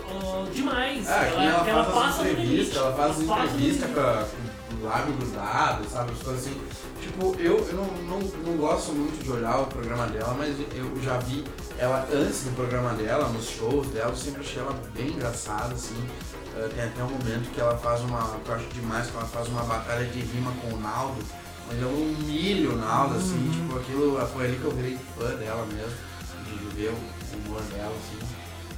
[0.08, 1.08] ah, demais.
[1.08, 2.42] Ah, ela, que ela passa do limite.
[2.42, 4.51] entrevistas, ela faz Ela passa entrevista pra, com o
[4.82, 6.12] lábio grudado, sabe?
[6.22, 6.60] Coisas assim.
[7.00, 11.02] Tipo, eu, eu não, não, não gosto muito de olhar o programa dela, mas eu
[11.02, 11.44] já vi
[11.78, 15.96] ela antes do programa dela, nos shows dela, eu sempre achei ela bem engraçada, assim.
[16.56, 19.26] Eh, tem até um momento que ela faz uma, que eu acho demais, que ela
[19.26, 21.20] faz uma batalha de rima com o Naldo,
[21.66, 25.66] mas ela humilha o Naldo, assim, tipo, aquilo, foi ali que eu virei fã dela
[25.66, 25.96] mesmo,
[26.44, 28.18] de ver o humor dela, assim.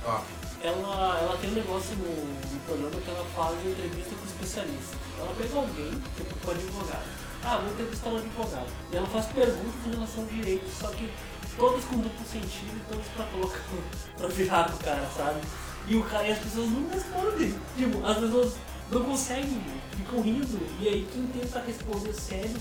[0.07, 0.21] Ó,
[0.63, 4.15] ela, ela tem um negócio no, no programa que ela faz entrevista
[4.45, 4.97] especialista.
[5.19, 7.05] Ela pega alguém, tipo com advogado.
[7.43, 8.67] Ah, vou entrevistar um advogado.
[8.93, 11.11] E ela faz perguntas em relação ao direito, só que
[11.57, 13.61] todas com duplo sentido e todas pra colocar,
[14.17, 15.41] pra virar pro cara, sabe?
[15.87, 17.55] E o cara e as pessoas não respondem.
[17.77, 18.55] Tipo, as pessoas
[18.91, 19.63] não conseguem,
[19.97, 20.61] ficam rindo.
[20.81, 22.57] E aí quem tenta responder sério,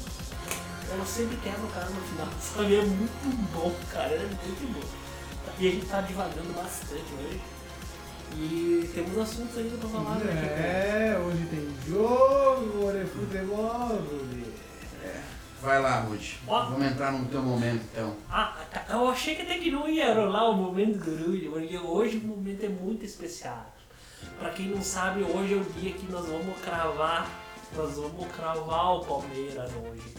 [0.91, 2.75] ela sempre quebra o cara no final, sabe?
[2.75, 5.03] É muito bom, cara, é muito bom.
[5.59, 7.39] E a gente tá divagando bastante hoje.
[8.35, 10.31] E temos assuntos ainda pra falar, né?
[10.31, 14.45] É, hoje tem jogo, hoje é futebol, Rudy.
[15.61, 16.33] vai lá, Ruth.
[16.47, 16.65] Ó.
[16.65, 18.15] Vamos entrar no teu momento, então.
[18.29, 21.77] Ah, tá, eu achei que até que não ia rolar o momento do Rudy, porque
[21.77, 23.73] hoje o momento é muito especial.
[24.39, 27.29] Pra quem não sabe, hoje é o dia que nós vamos cravar,
[27.75, 30.15] nós vamos cravar o Palmeiras hoje.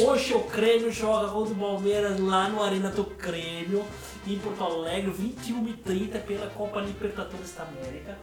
[0.00, 3.84] Hoje o Grêmio joga contra o Palmeiras lá no Arena do Grêmio,
[4.32, 8.16] em Porto Alegre, 21 h 30 pela Copa Libertadores da América.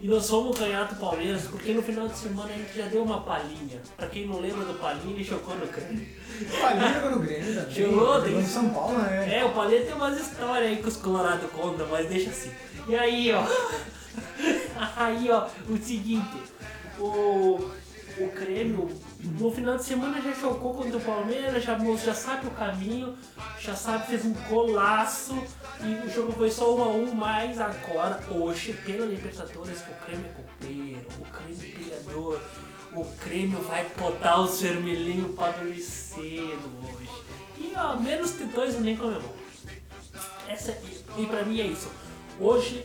[0.00, 3.02] E nós vamos ganhar do Palmeiras, porque no final de semana a gente já deu
[3.04, 3.80] uma palhinha.
[3.96, 6.06] Pra quem não lembra do palhinha, ele jogou no Grêmio.
[6.60, 7.74] Palhinha jogou no Grêmio também.
[7.74, 9.38] Jogou, tem- em São Paulo, né?
[9.38, 12.50] É, o Palheta tem umas histórias aí que os colorados contam, mas deixa assim.
[12.88, 13.44] E aí, ó.
[14.96, 16.36] Aí, ó, o seguinte.
[16.98, 17.70] O,
[18.18, 18.88] o Grêmio,
[19.24, 23.16] no final de semana já chocou contra o Palmeiras, já, já sabe o caminho,
[23.58, 25.34] já sabe, fez um golaço.
[25.80, 30.26] E o jogo foi só um a um, mas agora, hoje, pela Libertadores, o Grêmio
[30.26, 32.40] é copeiro, o Grêmio é pilhador.
[32.94, 37.10] O Grêmio vai botar os vermelhinhos pra dormir cedo hoje.
[37.58, 39.34] E ó, menos que dois nem comemoro.
[40.46, 41.90] Essa, e, e pra mim é isso.
[42.38, 42.84] Hoje,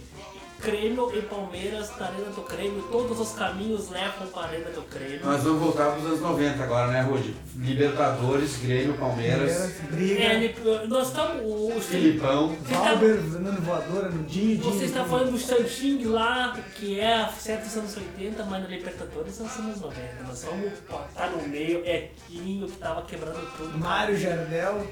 [0.62, 4.82] Grêmio e Palmeiras na Arena do Grêmio, todos os caminhos levam para a Arena do
[4.94, 5.26] Grêmio.
[5.26, 7.34] Nós vamos voltar para os anos 90 agora, né, Rude?
[7.56, 10.22] Libertadores, Grêmio, Palmeiras, Briga.
[10.22, 10.56] É,
[10.88, 11.42] nós estamos.
[11.46, 12.50] o- Filipão.
[12.50, 14.58] Você tá- Valber dando voadora no Dinho.
[14.58, 18.68] Dinho Você está falando do Santinho lá, que é certo dos anos 80, mas na
[18.68, 20.24] Libertadores são os anos 90.
[20.28, 23.78] Nós vamos botar no meio, é Quinho que tava quebrando tudo.
[23.78, 24.86] Mário Jardel.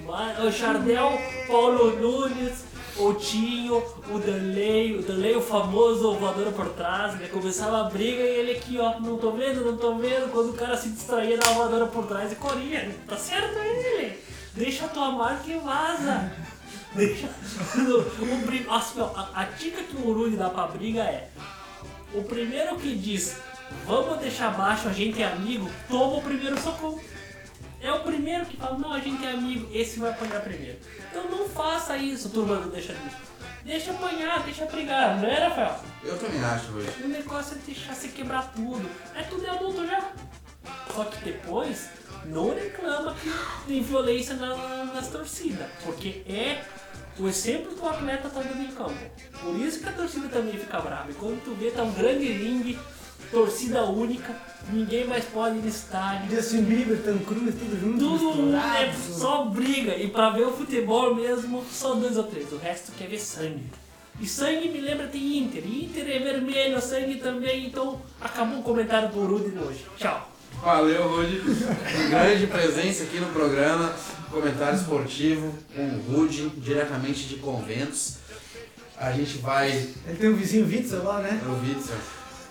[0.45, 1.11] O Chardel,
[1.47, 2.63] Paulo Nunes,
[2.99, 3.77] o Tinho,
[4.09, 7.27] o Danley, o Danley, o famoso voador por trás, né?
[7.27, 10.31] Começava a briga e ele aqui, ó, não tô vendo, não tô vendo.
[10.31, 12.89] Quando o cara se distraía, dava voadora por trás e corria.
[13.07, 14.17] Tá certo ele?
[14.53, 16.31] Deixa a tua marca e vaza.
[16.95, 17.27] Deixa.
[17.77, 21.29] O, prim- Nossa, a, a dica que o Uruni dá pra briga é:
[22.13, 23.37] o primeiro que diz,
[23.85, 26.99] vamos deixar baixo, a gente é amigo, toma o primeiro socorro.
[27.79, 30.77] É o primeiro que fala, não, a gente é amigo, esse vai apanhar primeiro.
[31.09, 33.27] Então não faça isso, turma do Deixa Disso.
[33.63, 35.79] Deixa apanhar, deixa brigar, não é, Rafael?
[36.03, 37.03] Eu também acho, Rude.
[37.03, 38.89] O negócio é deixar se quebrar tudo.
[39.13, 40.09] É tudo é adulto já.
[40.95, 41.89] Só que depois,
[42.25, 43.29] não reclama que
[43.67, 45.67] tem violência na- nas torcidas.
[45.83, 46.63] Porque é
[47.19, 48.97] o exemplo que o atleta tá dando em campo.
[49.41, 51.11] Por isso que a torcida também fica brava.
[51.11, 52.79] E quando tu vê, tá um grande ringue,
[53.31, 54.35] torcida única,
[54.71, 56.35] ninguém mais pode ir no estádio.
[56.35, 57.99] Justin Bieber, Tom Cruise, tudo junto.
[57.99, 59.95] Tudo é só briga.
[59.95, 62.51] E pra ver o futebol mesmo, só dois ou três.
[62.51, 63.65] O resto quer ver sangue.
[64.19, 65.63] E sangue me lembra de Inter.
[65.65, 67.67] Inter é vermelho, sangue também.
[67.67, 69.85] Então acabou o comentário do Rudy hoje.
[69.97, 70.31] Tchau.
[70.61, 71.41] Valeu, Rude.
[72.09, 73.93] Grande presença aqui no programa.
[74.31, 78.15] Comentário esportivo com o Rude, diretamente de Conventos.
[78.97, 79.69] A gente vai.
[79.69, 81.39] Ele tem um vizinho Witzel lá, né?
[81.43, 81.95] É o Witzel.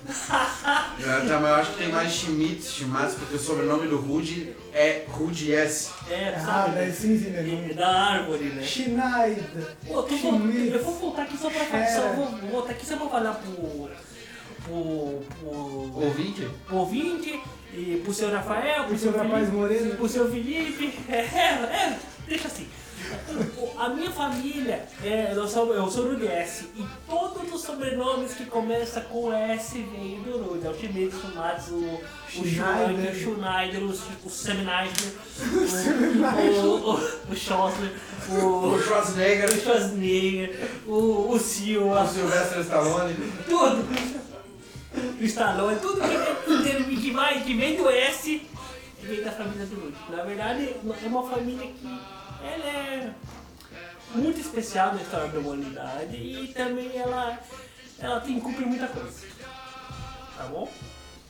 [0.09, 4.55] Eu, tá, mas eu acho que tem mais Schmitz, Schmatz, porque o sobrenome do Rude
[4.73, 5.91] é Rude S.
[6.11, 6.75] É, Ah, sabe?
[6.77, 7.75] daí sim, sim, É né?
[7.75, 8.63] da árvore, né?
[8.63, 9.77] Schneider.
[9.87, 10.75] Pô, Schmitz.
[10.75, 11.83] eu vou voltar aqui só pra falar.
[11.83, 11.87] É.
[11.95, 13.89] Só vou, vou voltar aqui só pra falar pro.
[14.65, 15.23] pro.
[15.41, 16.05] pro.
[16.05, 16.49] Ouvinte?
[16.67, 17.41] pro ouvinte,
[17.75, 19.57] e pro seu Rafael, pro O seu rapaz Felipe.
[19.57, 19.97] moreno.
[19.97, 20.99] pro seu Felipe.
[21.09, 21.99] É, é,
[22.29, 22.67] deixa assim.
[23.59, 28.33] O- A minha família, é, eu sou, eu sou do DS e todos os sobrenomes
[28.35, 30.67] que começam com S veio do Rude.
[31.11, 32.01] Sumatsu, o,
[32.41, 33.15] o Schneider.
[33.15, 35.13] Schwank, o Schneider, o, o Sam Neisner,
[36.63, 37.93] o, o, o, o Schossler,
[38.31, 38.35] O
[38.75, 43.15] o, Schwarzenegger, o Schwarzenegger, o, o Silva, o Sylvester Stallone.
[43.49, 44.17] tudo.
[45.21, 48.41] O Stallone, tudo que, que, que, que vem do S
[49.23, 49.97] da família do Rude.
[50.11, 52.01] Na verdade, é uma família que
[52.43, 53.11] ela é
[54.15, 57.39] muito especial na história da humanidade e também ela,
[57.99, 59.27] ela tem cumpre muita coisa.
[60.37, 60.71] Tá bom?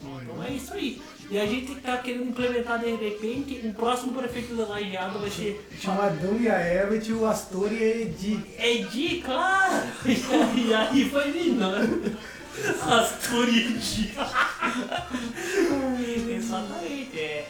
[0.03, 1.01] Então é isso aí.
[1.31, 5.67] E a gente tá querendo implementar de repente um próximo prefeito da Lajeado vai ser
[5.81, 8.45] Tinha o Adão e a tinha o Astor e a Edi.
[8.59, 9.87] Edi, claro!
[10.05, 11.65] E aí foi vindo.
[12.83, 14.15] Astor e Edi.
[16.37, 17.06] Exatamente,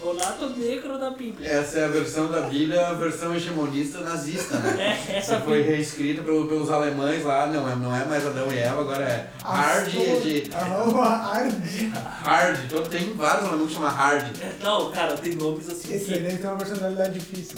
[0.09, 1.49] o lado negro da Bíblia.
[1.51, 4.99] Essa é a versão da Bíblia, a versão hegemonista nazista, né?
[5.09, 5.77] É, essa Que foi Bíblia.
[5.77, 9.29] reescrita pelo- pelos alemães lá, não é, não é mais Adão e Eva, agora é
[9.43, 9.91] Hard e
[10.21, 11.93] de Ardi.
[12.25, 12.59] Hard.
[12.67, 14.27] Então tem vários alemães que chamam Hard.
[14.63, 15.95] Não, cara, tem nomes assim.
[15.95, 17.57] Esse que- deve ter uma personalidade difícil.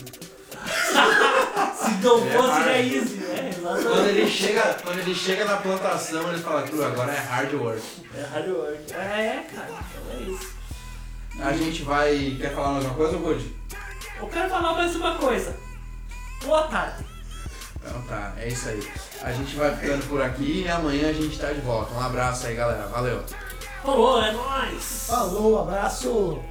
[0.58, 2.66] Se não É fosse, hard.
[2.66, 3.50] era easy, né?
[3.62, 7.80] Quando ele chega, quando ele chega na plantação, ele fala, "Cru, agora é hard work.
[8.16, 8.92] É hard work.
[8.92, 10.57] É, cara, então é isso.
[11.40, 12.36] A gente vai.
[12.40, 13.54] Quer falar mais uma coisa, Rude?
[14.18, 15.56] Eu quero falar mais uma coisa.
[16.44, 17.04] Boa tarde.
[17.76, 18.86] Então tá, é isso aí.
[19.22, 21.94] A gente vai ficando por aqui e amanhã a gente tá de volta.
[21.94, 22.86] Um abraço aí, galera.
[22.88, 23.22] Valeu.
[23.82, 25.06] Falou, é nóis.
[25.06, 26.42] Falou, abraço!